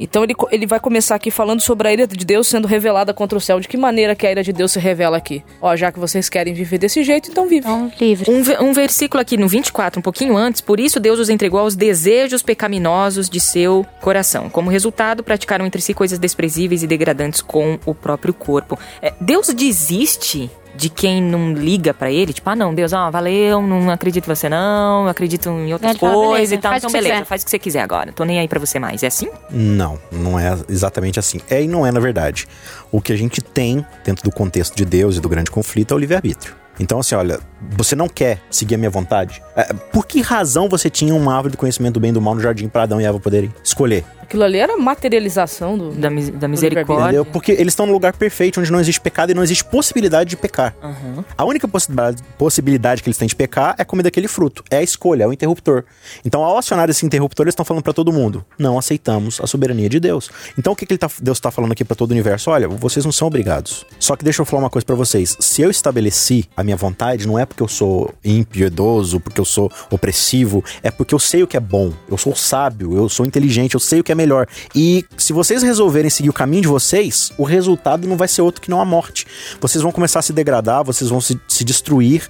Então, 0.00 0.24
ele, 0.24 0.34
ele 0.50 0.66
vai 0.66 0.80
começar 0.80 1.14
aqui 1.14 1.30
falando 1.30 1.60
sobre 1.60 1.86
a 1.86 1.92
ira 1.92 2.06
de 2.08 2.26
Deus 2.26 2.48
sendo 2.48 2.66
revelada 2.66 3.14
contra 3.14 3.38
o 3.38 3.40
céu. 3.40 3.60
De 3.60 3.68
que 3.68 3.76
maneira 3.76 4.16
que 4.16 4.26
a 4.26 4.30
ira 4.32 4.42
de 4.42 4.52
Deus 4.52 4.72
se 4.72 4.80
revela 4.80 5.16
aqui? 5.16 5.44
Ó, 5.62 5.76
já 5.76 5.92
que 5.92 6.00
vocês 6.00 6.28
querem 6.28 6.52
viver 6.52 6.78
desse 6.78 7.04
jeito, 7.04 7.30
então 7.30 7.46
vive. 7.46 7.68
Então, 7.68 7.92
livre. 8.00 8.28
Um, 8.28 8.70
um 8.70 8.72
versículo 8.72 9.20
aqui 9.20 9.36
no 9.36 9.46
24, 9.46 10.00
um 10.00 10.02
pouquinho 10.02 10.36
antes, 10.36 10.60
por 10.60 10.80
isso 10.80 10.98
Deus 10.98 11.20
os 11.20 11.30
entregou 11.30 11.60
aos 11.60 11.76
desejos 11.76 12.42
pecaminosos 12.42 13.30
de 13.30 13.38
seu 13.38 13.86
coração. 14.00 14.50
Como 14.50 14.68
resultado, 14.68 15.22
praticaram 15.22 15.67
entre 15.68 15.80
si 15.80 15.94
coisas 15.94 16.18
desprezíveis 16.18 16.82
e 16.82 16.86
degradantes 16.86 17.40
com 17.40 17.78
o 17.86 17.94
próprio 17.94 18.34
corpo. 18.34 18.78
É, 19.00 19.12
Deus 19.20 19.48
desiste 19.48 20.50
de 20.78 20.88
quem 20.88 21.20
não 21.20 21.52
liga 21.52 21.92
pra 21.92 22.10
ele? 22.10 22.32
Tipo, 22.32 22.50
ah, 22.50 22.56
não, 22.56 22.72
Deus, 22.72 22.92
ó, 22.92 23.10
valeu, 23.10 23.60
não 23.60 23.90
acredito 23.90 24.24
em 24.30 24.34
você 24.34 24.48
não, 24.48 25.04
eu 25.04 25.08
acredito 25.08 25.48
em 25.48 25.72
outras 25.72 25.90
Ele 25.90 25.98
coisas 25.98 26.52
e 26.52 26.58
tal. 26.58 26.70
faz 26.70 26.84
Então, 26.84 26.92
beleza, 26.92 27.14
quiser. 27.14 27.24
faz 27.24 27.42
o 27.42 27.44
que 27.44 27.50
você 27.50 27.58
quiser 27.58 27.80
agora. 27.80 28.12
Tô 28.12 28.24
nem 28.24 28.38
aí 28.38 28.46
pra 28.46 28.60
você 28.60 28.78
mais. 28.78 29.02
É 29.02 29.08
assim? 29.08 29.28
Não, 29.50 29.98
não 30.12 30.38
é 30.38 30.56
exatamente 30.68 31.18
assim. 31.18 31.40
É 31.50 31.62
e 31.62 31.66
não 31.66 31.84
é, 31.84 31.90
na 31.90 32.00
verdade. 32.00 32.46
O 32.92 33.00
que 33.00 33.12
a 33.12 33.16
gente 33.16 33.42
tem 33.42 33.84
dentro 34.04 34.22
do 34.22 34.30
contexto 34.30 34.76
de 34.76 34.84
Deus 34.84 35.16
e 35.16 35.20
do 35.20 35.28
grande 35.28 35.50
conflito 35.50 35.92
é 35.92 35.96
o 35.96 35.98
livre-arbítrio. 35.98 36.54
Então, 36.80 37.00
assim, 37.00 37.16
olha, 37.16 37.40
você 37.76 37.96
não 37.96 38.08
quer 38.08 38.40
seguir 38.48 38.76
a 38.76 38.78
minha 38.78 38.90
vontade? 38.90 39.42
É, 39.56 39.72
por 39.72 40.06
que 40.06 40.20
razão 40.20 40.68
você 40.68 40.88
tinha 40.88 41.12
uma 41.12 41.34
árvore 41.34 41.52
do 41.52 41.58
conhecimento 41.58 41.94
do 41.94 42.00
bem 42.00 42.10
e 42.10 42.12
do 42.12 42.20
mal 42.20 42.36
no 42.36 42.40
jardim 42.40 42.68
para 42.68 42.84
Adão 42.84 43.00
e 43.00 43.04
Eva 43.04 43.18
poderem 43.18 43.52
escolher? 43.64 44.04
Aquilo 44.28 44.44
ali 44.44 44.58
era 44.58 44.76
materialização 44.76 45.78
do. 45.78 45.90
Da, 45.90 46.10
mis- 46.10 46.28
da 46.28 46.46
misericórdia. 46.46 47.04
Entendeu? 47.04 47.24
Porque 47.24 47.52
eles 47.52 47.68
estão 47.72 47.86
no 47.86 47.92
lugar 47.92 48.12
perfeito, 48.14 48.60
onde 48.60 48.70
não 48.70 48.78
existe 48.78 49.00
pecado 49.00 49.30
e 49.30 49.34
não 49.34 49.42
existe 49.42 49.64
possibilidade 49.64 50.28
de 50.28 50.36
pecar. 50.36 50.74
Aham. 50.82 51.24
A 51.36 51.44
única 51.46 51.66
possibilidade, 51.66 52.22
possibilidade 52.36 53.02
que 53.02 53.08
eles 53.08 53.16
têm 53.16 53.26
de 53.26 53.34
pecar 53.34 53.74
é 53.78 53.84
comer 53.86 54.02
daquele 54.02 54.28
fruto. 54.28 54.62
É 54.70 54.76
a 54.76 54.82
escolha, 54.82 55.24
é 55.24 55.26
o 55.26 55.32
interruptor. 55.32 55.84
Então, 56.26 56.44
ao 56.44 56.58
acionar 56.58 56.90
esse 56.90 57.06
interruptor, 57.06 57.44
eles 57.44 57.52
estão 57.52 57.64
falando 57.64 57.82
pra 57.82 57.94
todo 57.94 58.12
mundo: 58.12 58.44
não 58.58 58.78
aceitamos 58.78 59.40
a 59.40 59.46
soberania 59.46 59.88
de 59.88 59.98
Deus. 59.98 60.30
Então, 60.58 60.74
o 60.74 60.76
que, 60.76 60.84
que 60.84 60.92
ele 60.92 60.98
tá- 60.98 61.08
Deus 61.22 61.38
está 61.38 61.50
falando 61.50 61.72
aqui 61.72 61.82
pra 61.82 61.96
todo 61.96 62.10
o 62.10 62.12
universo? 62.12 62.50
Olha, 62.50 62.68
vocês 62.68 63.04
não 63.06 63.12
são 63.12 63.28
obrigados. 63.28 63.86
Só 63.98 64.14
que 64.14 64.24
deixa 64.24 64.42
eu 64.42 64.46
falar 64.46 64.62
uma 64.64 64.70
coisa 64.70 64.84
pra 64.84 64.94
vocês: 64.94 65.38
se 65.40 65.62
eu 65.62 65.70
estabeleci 65.70 66.44
a 66.54 66.62
minha 66.62 66.76
vontade, 66.76 67.26
não 67.26 67.38
é 67.38 67.46
porque 67.46 67.62
eu 67.62 67.68
sou 67.68 68.12
impiedoso, 68.22 69.20
porque 69.20 69.40
eu 69.40 69.44
sou 69.44 69.70
opressivo, 69.90 70.62
é 70.82 70.90
porque 70.90 71.14
eu 71.14 71.18
sei 71.18 71.42
o 71.42 71.46
que 71.46 71.56
é 71.56 71.60
bom. 71.60 71.92
Eu 72.10 72.18
sou 72.18 72.34
sábio, 72.34 72.94
eu 72.96 73.08
sou 73.08 73.24
inteligente, 73.24 73.74
eu 73.74 73.80
sei 73.80 74.00
o 74.00 74.04
que 74.04 74.12
é 74.12 74.17
melhor. 74.18 74.46
E 74.74 75.04
se 75.16 75.32
vocês 75.32 75.62
resolverem 75.62 76.10
seguir 76.10 76.28
o 76.28 76.32
caminho 76.32 76.62
de 76.62 76.68
vocês, 76.68 77.32
o 77.38 77.44
resultado 77.44 78.06
não 78.06 78.16
vai 78.16 78.28
ser 78.28 78.42
outro 78.42 78.60
que 78.60 78.68
não 78.68 78.80
a 78.80 78.84
morte. 78.84 79.26
Vocês 79.60 79.82
vão 79.82 79.92
começar 79.92 80.18
a 80.18 80.22
se 80.22 80.32
degradar, 80.32 80.84
vocês 80.84 81.08
vão 81.08 81.20
se, 81.20 81.40
se 81.48 81.64
destruir. 81.64 82.26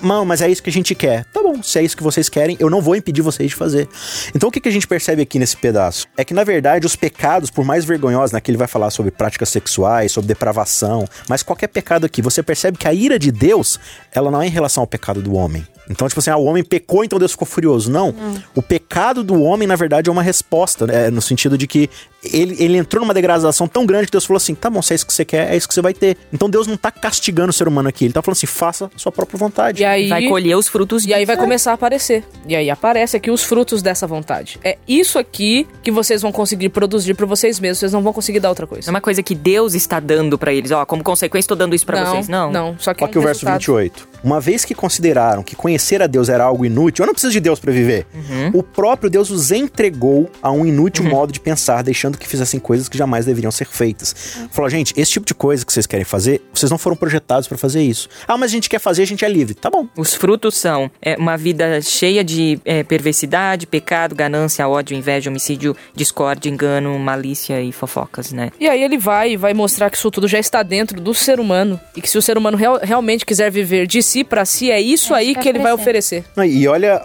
Não, 0.00 0.24
mas 0.24 0.40
é 0.40 0.50
isso 0.50 0.62
que 0.62 0.70
a 0.70 0.72
gente 0.72 0.94
quer. 0.94 1.24
Tá 1.26 1.42
bom, 1.42 1.62
se 1.62 1.78
é 1.78 1.82
isso 1.82 1.96
que 1.96 2.02
vocês 2.02 2.28
querem, 2.28 2.56
eu 2.58 2.70
não 2.70 2.80
vou 2.80 2.96
impedir 2.96 3.22
vocês 3.22 3.50
de 3.50 3.56
fazer. 3.56 3.88
Então 4.34 4.48
o 4.48 4.52
que, 4.52 4.60
que 4.60 4.68
a 4.68 4.72
gente 4.72 4.86
percebe 4.86 5.22
aqui 5.22 5.38
nesse 5.38 5.56
pedaço? 5.56 6.06
É 6.16 6.24
que, 6.24 6.34
na 6.34 6.44
verdade, 6.44 6.86
os 6.86 6.96
pecados, 6.96 7.50
por 7.50 7.64
mais 7.64 7.84
vergonhosos, 7.84 8.32
né, 8.32 8.40
que 8.40 8.50
ele 8.50 8.58
vai 8.58 8.68
falar 8.68 8.90
sobre 8.90 9.10
práticas 9.10 9.48
sexuais, 9.48 10.12
sobre 10.12 10.28
depravação, 10.28 11.06
mas 11.28 11.42
qualquer 11.42 11.68
pecado 11.68 12.06
aqui, 12.06 12.22
você 12.22 12.42
percebe 12.42 12.78
que 12.78 12.88
a 12.88 12.94
ira 12.94 13.18
de 13.18 13.30
Deus, 13.30 13.78
ela 14.12 14.30
não 14.30 14.42
é 14.42 14.46
em 14.46 14.50
relação 14.50 14.82
ao 14.82 14.86
pecado 14.86 15.20
do 15.20 15.34
homem. 15.34 15.66
Então, 15.90 16.08
tipo 16.08 16.20
assim, 16.20 16.30
ah, 16.30 16.36
o 16.36 16.44
homem 16.44 16.62
pecou, 16.62 17.04
então 17.04 17.18
Deus 17.18 17.32
ficou 17.32 17.46
furioso. 17.46 17.90
Não. 17.90 18.14
O 18.54 18.62
pecado 18.62 19.24
do 19.24 19.42
homem, 19.42 19.66
na 19.66 19.76
verdade, 19.76 20.08
é 20.08 20.12
uma 20.12 20.22
resposta, 20.22 20.86
né? 20.86 21.10
no 21.10 21.20
sentido 21.20 21.58
de 21.58 21.66
que 21.66 21.90
ele, 22.22 22.56
ele 22.58 22.76
entrou 22.76 23.02
numa 23.02 23.14
degradação 23.14 23.66
tão 23.66 23.84
grande 23.84 24.06
que 24.06 24.12
Deus 24.12 24.24
falou 24.24 24.36
assim: 24.36 24.54
tá 24.54 24.70
bom, 24.70 24.80
se 24.82 24.92
é 24.92 24.96
isso 24.96 25.06
que 25.06 25.12
você 25.12 25.24
quer, 25.24 25.52
é 25.52 25.56
isso 25.56 25.66
que 25.66 25.74
você 25.74 25.82
vai 25.82 25.92
ter. 25.94 26.16
Então 26.32 26.48
Deus 26.48 26.66
não 26.66 26.76
tá 26.76 26.90
castigando 26.90 27.50
o 27.50 27.52
ser 27.52 27.66
humano 27.66 27.88
aqui, 27.88 28.04
ele 28.04 28.12
tá 28.12 28.22
falando 28.22 28.36
assim: 28.36 28.46
faça 28.46 28.90
a 28.94 28.98
sua 28.98 29.12
própria 29.12 29.38
vontade. 29.38 29.82
E 29.82 29.84
aí. 29.84 30.08
Vai 30.08 30.28
colher 30.28 30.56
os 30.56 30.68
frutos 30.68 31.04
E 31.06 31.14
aí 31.14 31.24
vai 31.24 31.36
começar 31.36 31.70
a 31.70 31.74
aparecer. 31.74 32.24
E 32.46 32.54
aí 32.54 32.70
aparece 32.70 33.16
aqui 33.16 33.30
os 33.30 33.42
frutos 33.42 33.82
dessa 33.82 34.06
vontade. 34.06 34.58
É 34.62 34.76
isso 34.86 35.18
aqui 35.18 35.66
que 35.82 35.90
vocês 35.90 36.22
vão 36.22 36.30
conseguir 36.30 36.68
produzir 36.68 37.14
pra 37.14 37.26
vocês 37.26 37.58
mesmos. 37.58 37.78
Vocês 37.78 37.92
não 37.92 38.02
vão 38.02 38.12
conseguir 38.12 38.40
dar 38.40 38.50
outra 38.50 38.64
Não 38.64 38.70
coisa. 38.70 38.88
é 38.88 38.90
uma 38.90 39.00
coisa 39.00 39.22
que 39.22 39.34
Deus 39.34 39.74
está 39.74 39.98
dando 39.98 40.38
pra 40.38 40.52
eles. 40.52 40.70
Ó, 40.70 40.84
como 40.84 41.02
consequência, 41.02 41.48
tô 41.48 41.54
dando 41.54 41.74
isso 41.74 41.86
pra 41.86 42.00
não, 42.00 42.10
vocês. 42.10 42.28
Não. 42.28 42.52
Não, 42.52 42.76
só 42.78 42.92
que 42.92 43.02
Olha 43.02 43.08
é 43.08 43.10
aqui 43.10 43.18
um 43.18 43.22
o 43.22 43.24
verso 43.24 43.46
resultado. 43.46 43.60
28. 43.60 44.08
Uma 44.22 44.40
vez 44.40 44.64
que 44.64 44.74
consideraram 44.74 45.42
que 45.42 45.56
conhecer 45.56 46.02
a 46.02 46.06
Deus 46.06 46.28
era 46.28 46.44
algo 46.44 46.64
inútil, 46.64 47.02
eu 47.02 47.06
não 47.06 47.14
preciso 47.14 47.32
de 47.32 47.40
Deus 47.40 47.58
pra 47.58 47.72
viver. 47.72 48.06
O 48.52 48.62
próprio 48.62 49.10
Deus 49.10 49.30
os 49.30 49.50
entregou 49.50 50.30
a 50.42 50.50
um 50.50 50.64
inútil 50.64 51.04
modo 51.04 51.32
de 51.32 51.40
pensar, 51.40 51.82
deixando 51.82 52.11
que 52.18 52.28
fizessem 52.28 52.58
coisas 52.60 52.88
que 52.88 52.96
jamais 52.98 53.24
deveriam 53.26 53.50
ser 53.50 53.66
feitas. 53.66 54.14
Falou, 54.50 54.68
gente, 54.70 54.92
esse 54.96 55.12
tipo 55.12 55.26
de 55.26 55.34
coisa 55.34 55.64
que 55.64 55.72
vocês 55.72 55.86
querem 55.86 56.04
fazer, 56.04 56.42
vocês 56.52 56.70
não 56.70 56.78
foram 56.78 56.96
projetados 56.96 57.46
pra 57.48 57.56
fazer 57.58 57.82
isso. 57.82 58.08
Ah, 58.26 58.36
mas 58.36 58.50
a 58.50 58.54
gente 58.54 58.68
quer 58.68 58.78
fazer, 58.78 59.02
a 59.02 59.06
gente 59.06 59.24
é 59.24 59.28
livre. 59.28 59.54
Tá 59.54 59.70
bom. 59.70 59.86
Os 59.96 60.14
frutos 60.14 60.56
são 60.56 60.90
é, 61.00 61.16
uma 61.16 61.36
vida 61.36 61.80
cheia 61.82 62.22
de 62.24 62.58
é, 62.64 62.82
perversidade, 62.82 63.66
pecado, 63.66 64.14
ganância, 64.14 64.66
ódio, 64.68 64.96
inveja, 64.96 65.30
homicídio, 65.30 65.76
discórdia, 65.94 66.48
engano, 66.50 66.98
malícia 66.98 67.60
e 67.60 67.72
fofocas, 67.72 68.32
né? 68.32 68.50
E 68.58 68.68
aí 68.68 68.82
ele 68.82 68.98
vai 68.98 69.32
e 69.32 69.36
vai 69.36 69.54
mostrar 69.54 69.90
que 69.90 69.96
isso 69.96 70.10
tudo 70.10 70.26
já 70.28 70.38
está 70.38 70.62
dentro 70.62 71.00
do 71.00 71.14
ser 71.14 71.38
humano. 71.40 71.78
E 71.96 72.00
que 72.00 72.08
se 72.08 72.18
o 72.18 72.22
ser 72.22 72.36
humano 72.38 72.56
real- 72.56 72.80
realmente 72.82 73.24
quiser 73.26 73.50
viver 73.50 73.86
de 73.86 74.02
si 74.02 74.24
pra 74.24 74.44
si, 74.44 74.70
é 74.70 74.80
isso 74.80 75.14
É 75.14 75.18
aí 75.18 75.34
que 75.34 75.42
que 75.42 75.48
ele 75.48 75.58
vai 75.58 75.72
oferecer. 75.72 76.24
E 76.46 76.68
olha, 76.68 77.02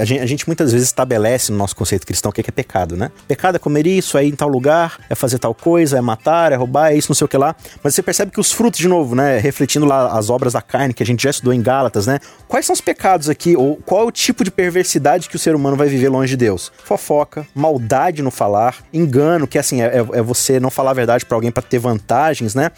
a 0.00 0.04
gente, 0.04 0.20
a 0.20 0.26
gente 0.26 0.46
muitas 0.46 0.72
vezes 0.72 0.88
estabelece 0.88 1.52
no 1.52 1.58
nosso 1.58 1.76
conceito 1.76 2.06
cristão 2.06 2.30
o 2.30 2.32
que 2.32 2.40
é 2.40 2.44
que 2.44 2.50
é 2.50 2.52
pecado, 2.52 2.96
né? 2.96 3.10
Pecado 3.28 3.56
é 3.56 3.58
comer 3.58 3.86
isso, 3.86 4.18
é 4.18 4.24
ir 4.24 4.32
em 4.32 4.34
tal 4.46 4.48
lugar, 4.52 4.98
é 5.10 5.14
fazer 5.14 5.38
tal 5.38 5.52
coisa, 5.54 5.98
é 5.98 6.00
matar, 6.00 6.52
é 6.52 6.54
roubar, 6.54 6.92
é 6.92 6.96
isso, 6.96 7.10
não 7.10 7.14
sei 7.14 7.24
o 7.24 7.28
que 7.28 7.36
lá. 7.36 7.54
Mas 7.82 7.94
você 7.94 8.02
percebe 8.02 8.30
que 8.30 8.38
os 8.40 8.52
frutos, 8.52 8.78
de 8.78 8.86
novo, 8.88 9.14
né? 9.14 9.38
Refletindo 9.38 9.84
lá 9.84 10.16
as 10.16 10.30
obras 10.30 10.52
da 10.52 10.62
carne 10.62 10.94
que 10.94 11.02
a 11.02 11.06
gente 11.06 11.22
já 11.22 11.30
estudou 11.30 11.52
em 11.52 11.60
Gálatas, 11.60 12.06
né? 12.06 12.20
Quais 12.46 12.64
são 12.64 12.72
os 12.74 12.80
pecados 12.80 13.28
aqui? 13.28 13.56
Ou 13.56 13.76
qual 13.84 14.02
é 14.02 14.04
o 14.04 14.10
tipo 14.12 14.44
de 14.44 14.50
perversidade 14.50 15.28
que 15.28 15.34
o 15.36 15.38
ser 15.38 15.54
humano 15.54 15.76
vai 15.76 15.88
viver 15.88 16.08
longe 16.08 16.30
de 16.30 16.36
Deus? 16.36 16.70
Fofoca, 16.84 17.46
maldade 17.54 18.22
no 18.22 18.30
falar, 18.30 18.76
engano, 18.92 19.46
que 19.46 19.58
assim, 19.58 19.82
é, 19.82 19.86
é- 19.86 20.18
é 20.18 20.22
você 20.22 20.60
não 20.60 20.70
falar 20.70 20.92
a 20.92 20.94
verdade 20.94 21.26
pra 21.26 21.36
alguém 21.36 21.50
pra 21.50 21.62
ter 21.62 21.78
vantagens, 21.78 22.54
né? 22.54 22.70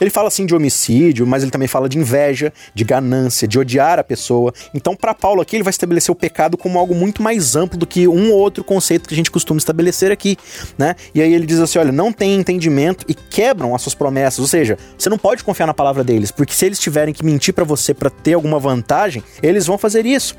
Ele 0.00 0.10
fala 0.10 0.28
assim 0.28 0.46
de 0.46 0.54
homicídio, 0.54 1.26
mas 1.26 1.42
ele 1.42 1.50
também 1.50 1.66
fala 1.68 1.88
de 1.88 1.98
inveja, 1.98 2.52
de 2.74 2.84
ganância, 2.84 3.48
de 3.48 3.58
odiar 3.58 3.98
a 3.98 4.04
pessoa. 4.04 4.52
Então, 4.72 4.94
pra 4.94 5.12
Paulo 5.14 5.40
aqui, 5.40 5.56
ele 5.56 5.64
vai 5.64 5.70
estabelecer 5.70 6.12
o 6.12 6.14
pecado 6.14 6.56
como 6.56 6.78
algo 6.78 6.94
muito 6.94 7.20
mais 7.22 7.56
amplo 7.56 7.76
do 7.78 7.86
que 7.86 8.06
um 8.06 8.30
ou 8.30 8.38
outro 8.38 8.62
conceito 8.62 9.08
que 9.08 9.14
a 9.14 9.16
gente 9.16 9.30
costuma 9.30 9.58
estabelecer 9.58 10.12
aqui, 10.12 10.36
né? 10.78 10.94
E 11.16 11.22
aí 11.22 11.32
ele 11.32 11.46
diz 11.46 11.58
assim: 11.58 11.78
olha, 11.78 11.90
não 11.90 12.12
tem 12.12 12.34
entendimento 12.34 13.06
e 13.08 13.14
quebram 13.14 13.74
as 13.74 13.80
suas 13.80 13.94
promessas. 13.94 14.38
Ou 14.38 14.46
seja, 14.46 14.76
você 14.98 15.08
não 15.08 15.16
pode 15.16 15.42
confiar 15.42 15.66
na 15.66 15.72
palavra 15.72 16.04
deles, 16.04 16.30
porque 16.30 16.52
se 16.52 16.66
eles 16.66 16.78
tiverem 16.78 17.14
que 17.14 17.24
mentir 17.24 17.54
pra 17.54 17.64
você 17.64 17.94
pra 17.94 18.10
ter 18.10 18.34
alguma 18.34 18.58
vantagem, 18.58 19.24
eles 19.42 19.66
vão 19.66 19.78
fazer 19.78 20.04
isso. 20.04 20.36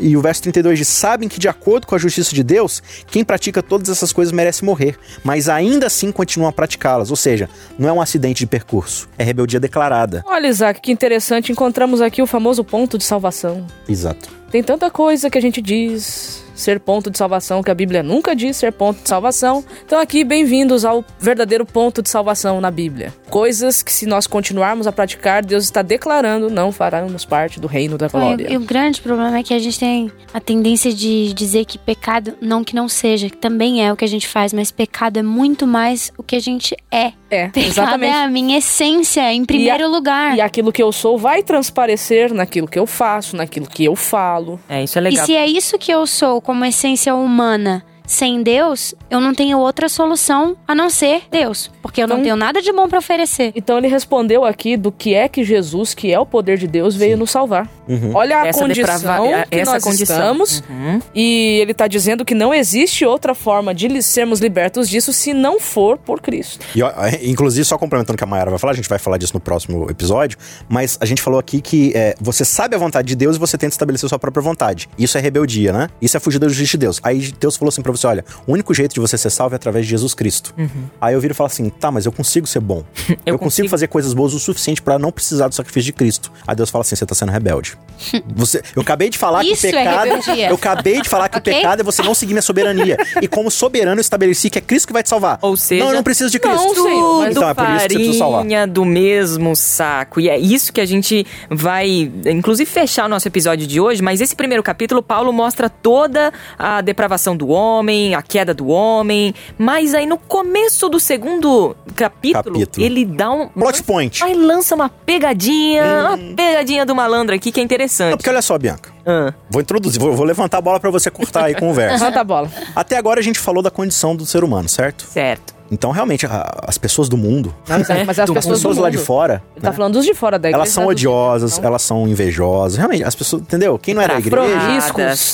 E 0.00 0.16
o 0.16 0.20
verso 0.20 0.42
32 0.42 0.80
diz: 0.80 0.88
sabem 0.88 1.28
que 1.28 1.38
de 1.38 1.48
acordo 1.48 1.86
com 1.86 1.94
a 1.94 1.98
justiça 1.98 2.34
de 2.34 2.42
Deus, 2.42 2.82
quem 3.06 3.24
pratica 3.24 3.62
todas 3.62 3.88
essas 3.88 4.12
coisas 4.12 4.32
merece 4.32 4.64
morrer, 4.64 4.98
mas 5.22 5.48
ainda 5.48 5.86
assim 5.86 6.10
continuam 6.10 6.48
a 6.48 6.52
praticá-las. 6.52 7.10
Ou 7.10 7.16
seja, 7.16 7.48
não 7.78 7.88
é 7.88 7.92
um 7.92 8.00
acidente 8.00 8.40
de 8.40 8.48
percurso, 8.48 9.08
é 9.16 9.22
rebeldia 9.22 9.60
declarada. 9.60 10.24
Olha, 10.26 10.48
Isaac, 10.48 10.80
que 10.80 10.90
interessante. 10.90 11.52
Encontramos 11.52 12.00
aqui 12.00 12.20
o 12.20 12.26
famoso 12.26 12.64
ponto 12.64 12.98
de 12.98 13.04
salvação. 13.04 13.64
Exato. 13.88 14.28
Tem 14.50 14.60
tanta 14.60 14.90
coisa 14.90 15.30
que 15.30 15.38
a 15.38 15.40
gente 15.40 15.62
diz 15.62 16.45
ser 16.56 16.80
ponto 16.80 17.10
de 17.10 17.18
salvação 17.18 17.62
que 17.62 17.70
a 17.70 17.74
Bíblia 17.74 18.02
nunca 18.02 18.34
diz 18.34 18.56
ser 18.56 18.72
ponto 18.72 19.02
de 19.02 19.08
salvação. 19.08 19.64
Então 19.84 20.00
aqui 20.00 20.24
bem-vindos 20.24 20.84
ao 20.84 21.04
verdadeiro 21.20 21.64
ponto 21.64 22.02
de 22.02 22.08
salvação 22.08 22.60
na 22.60 22.70
Bíblia. 22.70 23.14
Coisas 23.30 23.82
que 23.82 23.92
se 23.92 24.06
nós 24.06 24.26
continuarmos 24.26 24.86
a 24.86 24.92
praticar, 24.92 25.44
Deus 25.44 25.64
está 25.64 25.82
declarando 25.82 26.50
não 26.50 26.72
faremos 26.72 27.24
parte 27.24 27.60
do 27.60 27.66
reino 27.66 27.98
da 27.98 28.08
glória. 28.08 28.50
E 28.50 28.56
o 28.56 28.60
grande 28.60 29.00
problema 29.00 29.38
é 29.38 29.42
que 29.42 29.54
a 29.54 29.58
gente 29.58 29.78
tem 29.78 30.10
a 30.32 30.40
tendência 30.40 30.92
de 30.92 31.32
dizer 31.34 31.66
que 31.66 31.78
pecado, 31.78 32.34
não 32.40 32.64
que 32.64 32.74
não 32.74 32.88
seja, 32.88 33.28
que 33.28 33.36
também 33.36 33.86
é 33.86 33.92
o 33.92 33.96
que 33.96 34.04
a 34.04 34.08
gente 34.08 34.26
faz, 34.26 34.52
mas 34.52 34.70
pecado 34.70 35.18
é 35.18 35.22
muito 35.22 35.66
mais 35.66 36.10
o 36.16 36.22
que 36.22 36.34
a 36.34 36.40
gente 36.40 36.74
é. 36.90 37.12
É, 37.30 37.48
Pecado 37.48 37.66
exatamente. 37.66 38.12
é 38.12 38.24
a 38.24 38.28
minha 38.28 38.58
essência, 38.58 39.32
em 39.32 39.44
primeiro 39.44 39.88
lugar. 39.90 40.36
E 40.36 40.40
aquilo 40.40 40.72
que 40.72 40.82
eu 40.82 40.92
sou 40.92 41.18
vai 41.18 41.42
transparecer 41.42 42.32
naquilo 42.32 42.68
que 42.68 42.78
eu 42.78 42.86
faço, 42.86 43.36
naquilo 43.36 43.66
que 43.66 43.84
eu 43.84 43.96
falo. 43.96 44.60
É, 44.68 44.84
isso 44.84 44.98
é 44.98 45.00
E 45.00 45.04
legal. 45.04 45.26
se 45.26 45.34
é 45.34 45.46
isso 45.46 45.76
que 45.78 45.90
eu 45.92 46.06
sou 46.06 46.40
como 46.40 46.64
essência 46.64 47.14
humana, 47.14 47.84
sem 48.06 48.42
Deus, 48.42 48.94
eu 49.10 49.20
não 49.20 49.34
tenho 49.34 49.58
outra 49.58 49.88
solução 49.88 50.56
a 50.66 50.74
não 50.74 50.88
ser 50.88 51.22
Deus. 51.30 51.70
Porque 51.82 52.02
eu 52.02 52.06
não 52.06 52.16
Então- 52.16 52.24
tenho 52.24 52.36
nada 52.36 52.62
de 52.62 52.72
bom 52.72 52.88
pra 52.88 52.98
oferecer. 52.98 53.52
Então 53.54 53.78
ele 53.78 53.88
respondeu 53.88 54.44
aqui 54.44 54.76
do 54.76 54.90
que 54.92 55.14
é 55.14 55.28
que 55.28 55.42
Jesus, 55.44 55.94
que 55.94 56.12
é 56.12 56.18
o 56.18 56.26
poder 56.26 56.56
de 56.58 56.66
Deus, 56.66 56.94
veio 56.94 57.16
nos 57.16 57.30
salvar. 57.30 57.68
Olha 58.14 58.42
a 58.42 58.46
Essa 58.48 58.58
condição 58.60 58.96
deprava- 58.96 59.46
que 59.48 59.54
essa 59.58 59.72
nós 59.72 59.84
condição. 59.84 60.16
estamos. 60.16 60.62
Uhum. 60.68 61.00
E 61.14 61.58
ele 61.60 61.72
tá 61.74 61.86
dizendo 61.86 62.24
que 62.24 62.34
não 62.34 62.52
existe 62.52 63.04
outra 63.04 63.34
forma 63.34 63.72
de 63.74 64.02
sermos 64.02 64.40
libertos 64.40 64.88
disso 64.88 65.12
se 65.12 65.32
não 65.32 65.60
for 65.60 65.96
por 65.98 66.20
Cristo. 66.20 66.64
E, 66.74 66.82
ó, 66.82 66.90
inclusive, 67.22 67.64
só 67.64 67.78
complementando 67.78 68.14
o 68.14 68.18
que 68.18 68.24
a 68.24 68.26
Mayara 68.26 68.50
vai 68.50 68.58
falar, 68.58 68.72
a 68.72 68.76
gente 68.76 68.88
vai 68.88 68.98
falar 68.98 69.18
disso 69.18 69.32
no 69.34 69.40
próximo 69.40 69.88
episódio, 69.90 70.36
mas 70.68 70.98
a 71.00 71.06
gente 71.06 71.22
falou 71.22 71.38
aqui 71.38 71.60
que 71.60 71.92
é, 71.94 72.14
você 72.20 72.44
sabe 72.44 72.74
a 72.74 72.78
vontade 72.78 73.06
de 73.08 73.14
Deus 73.16 73.36
e 73.36 73.38
você 73.38 73.56
tenta 73.56 73.72
estabelecer 73.72 74.08
sua 74.08 74.18
própria 74.18 74.42
vontade. 74.42 74.88
Isso 74.98 75.16
é 75.16 75.20
rebeldia, 75.20 75.72
né? 75.72 75.88
Isso 76.02 76.16
é 76.16 76.20
fugir 76.20 76.38
da 76.40 76.48
justiça 76.48 76.72
de 76.72 76.78
Deus. 76.78 77.00
Aí 77.04 77.32
Deus 77.38 77.56
falou 77.56 77.68
assim 77.68 77.82
pra 77.82 77.92
você: 77.96 78.06
olha, 78.06 78.24
o 78.46 78.52
único 78.52 78.72
jeito 78.74 78.94
de 78.94 79.00
você 79.00 79.16
ser 79.16 79.30
salvo 79.30 79.54
é 79.54 79.56
através 79.56 79.84
de 79.86 79.90
Jesus 79.90 80.14
Cristo. 80.14 80.54
Aí 81.00 81.14
eu 81.14 81.20
viro 81.20 81.32
e 81.32 81.34
falo 81.34 81.46
assim: 81.46 81.68
tá, 81.70 81.90
mas 81.90 82.06
eu 82.06 82.12
consigo 82.12 82.46
ser 82.46 82.60
bom. 82.60 82.84
eu, 83.24 83.38
consigo 83.38 83.38
consigo. 83.38 83.68
fazer 83.68 83.88
coisas 83.88 84.12
boas 84.14 84.34
o 84.34 84.38
suficiente 84.38 84.82
pra 84.82 84.98
não 84.98 85.12
precisar 85.12 85.48
do 85.48 85.54
sacrifício 85.54 85.86
de 85.86 85.92
Cristo. 85.92 86.32
Aí 86.46 86.54
Deus 86.54 86.70
fala 86.70 86.82
assim: 86.82 86.96
você 86.96 87.06
tá 87.06 87.14
sendo 87.14 87.32
rebelde. 87.32 87.76
você, 88.34 88.62
eu 88.74 88.82
acabei 88.82 89.08
de 89.10 89.18
falar 89.18 89.44
Isso 89.44 89.60
que 89.60 89.66
é 89.66 89.70
o 89.70 89.72
pecado. 89.84 90.04
rebeldia. 90.04 90.48
eu 90.48 90.54
acabei 90.54 91.00
de 91.00 91.08
falar 91.08 91.28
que 91.28 91.38
Ok? 91.38 91.52
o 91.52 91.56
pecado 91.56 91.80
é 91.80 91.82
você 91.84 92.02
não 92.02 92.14
seguir 92.14 92.32
minha 92.34 92.42
soberania. 92.42 92.96
e 93.20 93.28
como 93.28 93.50
soberano, 93.50 93.98
eu 93.98 94.02
estabeleci 94.02 94.50
que 94.50 94.58
é 94.58 94.60
Cristo 94.60 94.86
que 94.88 94.92
vai 94.92 95.02
te 95.02 95.08
salvar. 95.08 95.38
Ou 95.42 95.56
seja, 95.56 95.82
não, 95.84 95.90
eu 95.90 95.96
não 95.96 96.02
preciso 96.02 96.30
de 96.30 96.40
não, 96.42 96.50
Cristo. 96.50 96.82
Senhor, 96.82 97.18
mas- 97.20 97.30
Então, 97.36 97.48
é 97.48 97.54
por 97.54 97.64
isso 97.64 97.72
que 97.74 97.80
você 97.80 97.88
precisa 97.94 98.18
salvar. 98.18 98.40
farinha 98.40 98.66
do 98.66 98.84
mesmo 98.84 99.56
saco. 99.56 100.20
E 100.20 100.28
é 100.28 100.38
isso 100.38 100.72
que 100.72 100.80
a 100.80 100.86
gente 100.86 101.26
vai, 101.50 102.10
inclusive, 102.26 102.68
fechar 102.70 103.06
o 103.06 103.08
nosso 103.08 103.26
episódio 103.28 103.66
de 103.66 103.80
hoje. 103.80 104.02
Mas 104.02 104.20
esse 104.20 104.34
primeiro 104.34 104.62
capítulo, 104.62 105.02
Paulo 105.02 105.32
mostra 105.32 105.68
toda 105.68 106.32
a 106.58 106.80
depravação 106.80 107.36
do 107.36 107.48
homem, 107.48 108.14
a 108.14 108.22
queda 108.22 108.52
do 108.54 108.68
homem. 108.68 109.34
Mas 109.58 109.94
aí 109.94 110.06
no 110.06 110.18
começo 110.18 110.88
do 110.88 110.98
segundo 111.00 111.76
capítulo, 111.94 112.44
Capítulo. 112.60 112.84
ele 112.86 113.04
dá 113.04 113.30
um. 113.30 113.48
Plot 113.48 113.82
point. 113.82 114.22
Aí 114.22 114.34
lança 114.34 114.74
uma 114.74 114.88
pegadinha, 114.88 115.82
uma 116.16 116.18
pegadinha 116.34 116.84
do 116.86 116.94
malandro 116.94 117.34
aqui 117.34 117.50
que 117.52 117.60
é 117.60 117.62
Não, 117.62 117.66
interessante. 117.94 118.16
porque 118.16 118.30
olha 118.30 118.42
só, 118.42 118.58
Bianca. 118.58 118.90
Ah, 119.06 119.32
Vou 119.50 119.62
introduzir, 119.62 120.00
vou, 120.00 120.12
vou 120.14 120.26
levantar 120.26 120.58
a 120.58 120.60
bola 120.60 120.78
pra 120.80 120.90
você 120.90 121.10
cortar 121.10 121.44
aí 121.44 121.54
verso. 121.72 121.94
Levanta 122.04 122.20
a 122.20 122.24
bola. 122.24 122.50
Até 122.74 122.96
agora 122.96 123.20
a 123.20 123.22
gente 123.22 123.38
falou 123.38 123.62
da 123.62 123.70
condição 123.70 124.14
do 124.16 124.26
ser 124.26 124.42
humano, 124.44 124.68
certo? 124.68 125.04
certo. 125.06 125.54
Então, 125.68 125.90
realmente, 125.90 126.24
a- 126.26 126.60
as 126.62 126.78
pessoas 126.78 127.08
do 127.08 127.16
mundo, 127.16 127.52
Mas, 127.68 127.90
é, 127.90 128.04
mas 128.04 128.20
as 128.20 128.26
pessoas, 128.30 128.38
as 128.38 128.46
pessoas 128.52 128.76
do 128.76 128.82
lá 128.82 128.88
de 128.88 128.98
mundo. 128.98 129.04
fora, 129.06 129.42
tá 129.60 129.70
né, 129.70 129.76
falando 129.76 129.94
dos 129.94 130.04
de 130.04 130.14
fora 130.14 130.38
da 130.38 130.48
igreja. 130.48 130.58
elas 130.62 130.68
são 130.72 130.84
não 130.84 130.92
é 130.92 130.94
de 130.94 131.08
odiosas, 131.08 131.50
dentro, 131.50 131.62
não. 131.62 131.68
elas 131.70 131.82
são 131.82 132.06
invejosas. 132.08 132.78
Realmente, 132.78 133.02
as 133.02 133.16
pessoas, 133.16 133.42
entendeu? 133.42 133.76
Quem 133.76 133.92
não 133.92 134.00
é 134.00 134.06
da 134.06 134.14
igreja, 134.16 134.36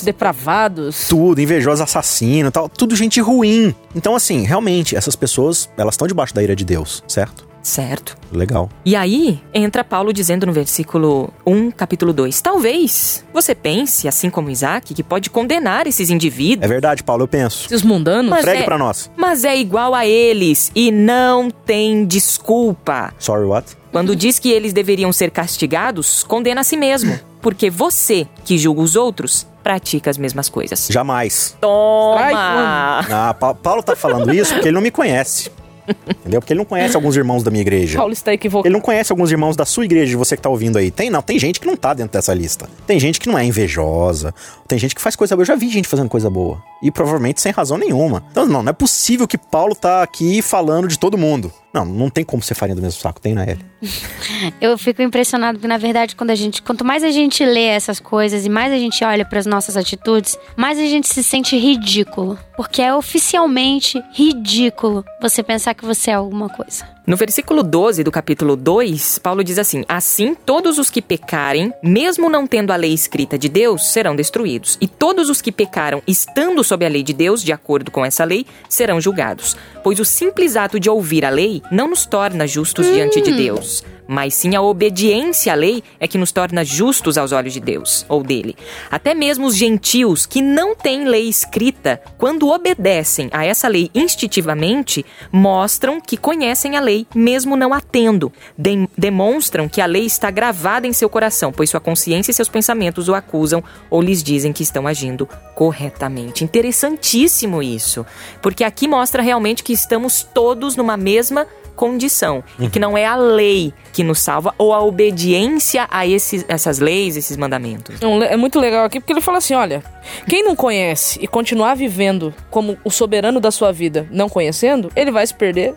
depravados. 0.02 1.06
tudo, 1.06 1.38
invejoso, 1.38 1.82
assassino, 1.82 2.50
tal, 2.50 2.66
tudo 2.68 2.96
gente 2.96 3.20
ruim. 3.20 3.74
Então, 3.94 4.16
assim, 4.16 4.42
realmente, 4.44 4.96
essas 4.96 5.14
pessoas, 5.14 5.68
elas 5.76 5.94
estão 5.94 6.08
debaixo 6.08 6.34
da 6.34 6.42
ira 6.42 6.56
de 6.56 6.64
Deus, 6.64 7.04
certo? 7.06 7.46
Certo. 7.62 8.16
Legal. 8.32 8.68
E 8.84 8.96
aí, 8.96 9.40
entra 9.54 9.84
Paulo 9.84 10.12
dizendo 10.12 10.46
no 10.46 10.52
versículo 10.52 11.32
1, 11.46 11.70
capítulo 11.70 12.12
2: 12.12 12.40
Talvez 12.40 13.24
você 13.32 13.54
pense, 13.54 14.08
assim 14.08 14.28
como 14.30 14.50
Isaac, 14.50 14.92
que 14.92 15.02
pode 15.02 15.30
condenar 15.30 15.86
esses 15.86 16.10
indivíduos. 16.10 16.64
É 16.64 16.68
verdade, 16.68 17.02
Paulo, 17.04 17.22
eu 17.24 17.28
penso. 17.28 17.66
Esses 17.66 17.82
mundanos. 17.82 18.30
Mas 18.30 18.42
Pregue 18.44 18.62
é- 18.62 18.64
pra 18.64 18.76
nós. 18.78 19.10
Mas 19.16 19.44
é 19.44 19.56
igual 19.56 19.94
a 19.94 20.04
eles 20.06 20.72
e 20.74 20.90
não 20.90 21.50
tem 21.50 22.04
desculpa. 22.04 23.12
Sorry, 23.18 23.44
what? 23.44 23.76
Quando 23.92 24.16
diz 24.16 24.38
que 24.38 24.50
eles 24.50 24.72
deveriam 24.72 25.12
ser 25.12 25.30
castigados, 25.30 26.24
condena 26.24 26.62
a 26.62 26.64
si 26.64 26.76
mesmo. 26.76 27.18
Porque 27.42 27.68
você, 27.68 28.26
que 28.44 28.56
julga 28.56 28.80
os 28.80 28.96
outros, 28.96 29.46
pratica 29.62 30.08
as 30.10 30.16
mesmas 30.16 30.48
coisas. 30.48 30.88
Jamais. 30.90 31.56
Toma! 31.60 33.00
Ah, 33.10 33.34
Pa- 33.38 33.54
Paulo 33.54 33.82
tá 33.82 33.94
falando 33.96 34.32
isso 34.32 34.52
porque 34.54 34.68
ele 34.68 34.74
não 34.74 34.80
me 34.82 34.90
conhece. 34.90 35.50
Entendeu? 35.88 36.40
Porque 36.40 36.52
ele 36.52 36.58
não 36.58 36.64
conhece 36.64 36.96
alguns 36.96 37.16
irmãos 37.16 37.42
da 37.42 37.50
minha 37.50 37.62
igreja. 37.62 37.98
Paulo 37.98 38.12
está 38.12 38.32
equivocado. 38.32 38.66
Ele 38.66 38.72
não 38.72 38.80
conhece 38.80 39.12
alguns 39.12 39.30
irmãos 39.30 39.56
da 39.56 39.64
sua 39.64 39.84
igreja, 39.84 40.10
de 40.10 40.16
você 40.16 40.36
que 40.36 40.42
tá 40.42 40.48
ouvindo 40.48 40.78
aí. 40.78 40.90
Tem, 40.90 41.10
não, 41.10 41.22
tem 41.22 41.38
gente 41.38 41.60
que 41.60 41.66
não 41.66 41.76
tá 41.76 41.94
dentro 41.94 42.12
dessa 42.12 42.32
lista. 42.32 42.68
Tem 42.86 42.98
gente 42.98 43.20
que 43.20 43.28
não 43.28 43.38
é 43.38 43.44
invejosa. 43.44 44.34
Tem 44.66 44.78
gente 44.78 44.94
que 44.94 45.00
faz 45.00 45.16
coisa 45.16 45.34
boa. 45.34 45.42
Eu 45.42 45.46
já 45.46 45.56
vi 45.56 45.68
gente 45.68 45.88
fazendo 45.88 46.08
coisa 46.08 46.30
boa. 46.30 46.62
E 46.82 46.90
provavelmente 46.90 47.40
sem 47.40 47.52
razão 47.52 47.78
nenhuma. 47.78 48.24
Então, 48.30 48.44
não, 48.44 48.62
não 48.62 48.70
é 48.70 48.72
possível 48.72 49.28
que 49.28 49.38
Paulo 49.38 49.74
tá 49.74 50.02
aqui 50.02 50.42
falando 50.42 50.88
de 50.88 50.98
todo 50.98 51.16
mundo. 51.16 51.52
Não, 51.72 51.86
não 51.86 52.10
tem 52.10 52.22
como 52.22 52.42
ser 52.42 52.54
farinha 52.54 52.76
do 52.76 52.82
mesmo 52.82 53.00
saco. 53.00 53.20
Tem 53.20 53.32
na 53.32 53.44
L. 53.44 53.58
Eu 54.60 54.76
fico 54.76 55.00
impressionado 55.00 55.58
porque, 55.58 55.68
na 55.68 55.78
verdade, 55.78 56.14
quando 56.14 56.30
a 56.30 56.34
gente, 56.34 56.60
quanto 56.60 56.84
mais 56.84 57.02
a 57.02 57.10
gente 57.10 57.44
lê 57.44 57.64
essas 57.64 57.98
coisas 57.98 58.44
e 58.44 58.48
mais 58.48 58.72
a 58.72 58.76
gente 58.76 59.02
olha 59.04 59.24
para 59.24 59.38
as 59.38 59.46
nossas 59.46 59.76
atitudes, 59.76 60.38
mais 60.54 60.78
a 60.78 60.84
gente 60.84 61.08
se 61.08 61.22
sente 61.22 61.56
ridículo. 61.56 62.38
Porque 62.56 62.82
é 62.82 62.94
oficialmente 62.94 64.02
ridículo 64.12 65.04
você 65.20 65.42
pensar 65.42 65.74
que 65.74 65.84
você 65.84 66.10
é 66.10 66.14
alguma 66.14 66.48
coisa. 66.48 66.86
No 67.04 67.16
versículo 67.16 67.64
12 67.64 68.04
do 68.04 68.12
capítulo 68.12 68.54
2, 68.54 69.18
Paulo 69.18 69.42
diz 69.42 69.58
assim: 69.58 69.84
Assim, 69.88 70.34
todos 70.34 70.78
os 70.78 70.88
que 70.88 71.02
pecarem, 71.02 71.72
mesmo 71.82 72.28
não 72.28 72.46
tendo 72.46 72.70
a 72.70 72.76
lei 72.76 72.92
escrita 72.92 73.36
de 73.36 73.48
Deus, 73.48 73.88
serão 73.88 74.14
destruídos. 74.14 74.78
E 74.80 74.86
todos 74.86 75.28
os 75.28 75.40
que 75.40 75.50
pecaram 75.50 76.00
estando 76.06 76.62
sob 76.72 76.86
a 76.86 76.88
lei 76.88 77.02
de 77.02 77.12
Deus, 77.12 77.42
de 77.42 77.52
acordo 77.52 77.90
com 77.90 78.02
essa 78.02 78.24
lei, 78.24 78.46
serão 78.66 78.98
julgados. 78.98 79.54
Pois 79.84 80.00
o 80.00 80.06
simples 80.06 80.56
ato 80.56 80.80
de 80.80 80.88
ouvir 80.88 81.22
a 81.22 81.28
lei 81.28 81.62
não 81.70 81.90
nos 81.90 82.06
torna 82.06 82.46
justos 82.46 82.86
diante 82.86 83.20
de 83.20 83.30
Deus. 83.30 83.84
Mas 84.12 84.34
sim 84.34 84.54
a 84.54 84.60
obediência 84.60 85.54
à 85.54 85.56
lei 85.56 85.82
é 85.98 86.06
que 86.06 86.18
nos 86.18 86.30
torna 86.30 86.62
justos 86.62 87.16
aos 87.16 87.32
olhos 87.32 87.54
de 87.54 87.60
Deus, 87.60 88.04
ou 88.10 88.22
dele. 88.22 88.54
Até 88.90 89.14
mesmo 89.14 89.46
os 89.46 89.56
gentios 89.56 90.26
que 90.26 90.42
não 90.42 90.76
têm 90.76 91.06
lei 91.08 91.30
escrita, 91.30 91.98
quando 92.18 92.50
obedecem 92.50 93.30
a 93.32 93.46
essa 93.46 93.66
lei 93.68 93.90
instintivamente, 93.94 95.02
mostram 95.32 95.98
que 95.98 96.18
conhecem 96.18 96.76
a 96.76 96.80
lei, 96.82 97.06
mesmo 97.14 97.56
não 97.56 97.72
a 97.72 97.80
tendo. 97.80 98.30
Dem- 98.54 98.86
demonstram 98.98 99.66
que 99.66 99.80
a 99.80 99.86
lei 99.86 100.04
está 100.04 100.30
gravada 100.30 100.86
em 100.86 100.92
seu 100.92 101.08
coração, 101.08 101.50
pois 101.50 101.70
sua 101.70 101.80
consciência 101.80 102.32
e 102.32 102.34
seus 102.34 102.50
pensamentos 102.50 103.08
o 103.08 103.14
acusam 103.14 103.64
ou 103.88 104.02
lhes 104.02 104.22
dizem 104.22 104.52
que 104.52 104.62
estão 104.62 104.86
agindo 104.86 105.26
corretamente. 105.54 106.44
Interessantíssimo 106.44 107.62
isso, 107.62 108.04
porque 108.42 108.62
aqui 108.62 108.86
mostra 108.86 109.22
realmente 109.22 109.64
que 109.64 109.72
estamos 109.72 110.22
todos 110.22 110.76
numa 110.76 110.98
mesma 110.98 111.46
condição 111.76 112.42
e 112.58 112.68
que 112.68 112.78
não 112.78 112.96
é 112.96 113.04
a 113.04 113.16
lei 113.16 113.72
que 113.92 114.02
nos 114.02 114.20
salva 114.20 114.54
ou 114.56 114.72
a 114.72 114.82
obediência 114.82 115.86
a 115.90 116.06
esses, 116.06 116.44
essas 116.48 116.78
leis, 116.78 117.16
esses 117.16 117.36
mandamentos. 117.36 117.96
É 118.28 118.36
muito 118.36 118.58
legal 118.58 118.84
aqui 118.84 119.00
porque 119.00 119.12
ele 119.12 119.20
fala 119.20 119.38
assim: 119.38 119.54
olha, 119.54 119.82
quem 120.26 120.44
não 120.44 120.56
conhece 120.56 121.18
e 121.22 121.26
continuar 121.26 121.74
vivendo 121.74 122.34
como 122.50 122.78
o 122.84 122.90
soberano 122.90 123.40
da 123.40 123.50
sua 123.50 123.72
vida, 123.72 124.06
não 124.10 124.28
conhecendo, 124.28 124.90
ele 124.94 125.10
vai 125.10 125.26
se 125.26 125.34
perder 125.34 125.74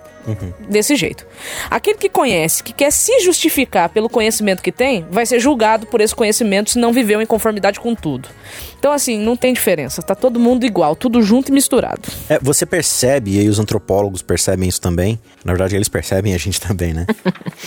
desse 0.67 0.95
jeito. 0.95 1.25
Aquele 1.69 1.97
que 1.97 2.09
conhece, 2.09 2.63
que 2.63 2.73
quer 2.73 2.91
se 2.91 3.19
justificar 3.19 3.89
pelo 3.89 4.09
conhecimento 4.09 4.63
que 4.63 4.71
tem, 4.71 5.05
vai 5.09 5.25
ser 5.25 5.39
julgado 5.39 5.85
por 5.85 6.01
esse 6.01 6.15
conhecimento 6.15 6.71
se 6.71 6.79
não 6.79 6.91
viveu 6.91 7.21
em 7.21 7.25
conformidade 7.25 7.79
com 7.79 7.93
tudo. 7.93 8.27
Então, 8.79 8.91
assim, 8.91 9.19
não 9.19 9.35
tem 9.35 9.53
diferença. 9.53 10.01
Tá 10.01 10.13
todo 10.15 10.39
mundo 10.39 10.65
igual, 10.65 10.95
tudo 10.95 11.21
junto 11.21 11.49
e 11.49 11.51
misturado. 11.51 12.01
É, 12.29 12.39
você 12.39 12.65
percebe, 12.65 13.35
e 13.35 13.39
aí 13.39 13.49
os 13.49 13.59
antropólogos 13.59 14.21
percebem 14.21 14.69
isso 14.69 14.81
também, 14.81 15.19
na 15.43 15.53
verdade 15.53 15.75
eles 15.75 15.84
percebem 15.87 16.33
e 16.33 16.35
a 16.35 16.39
gente 16.39 16.59
também, 16.61 16.93
né? 16.93 17.05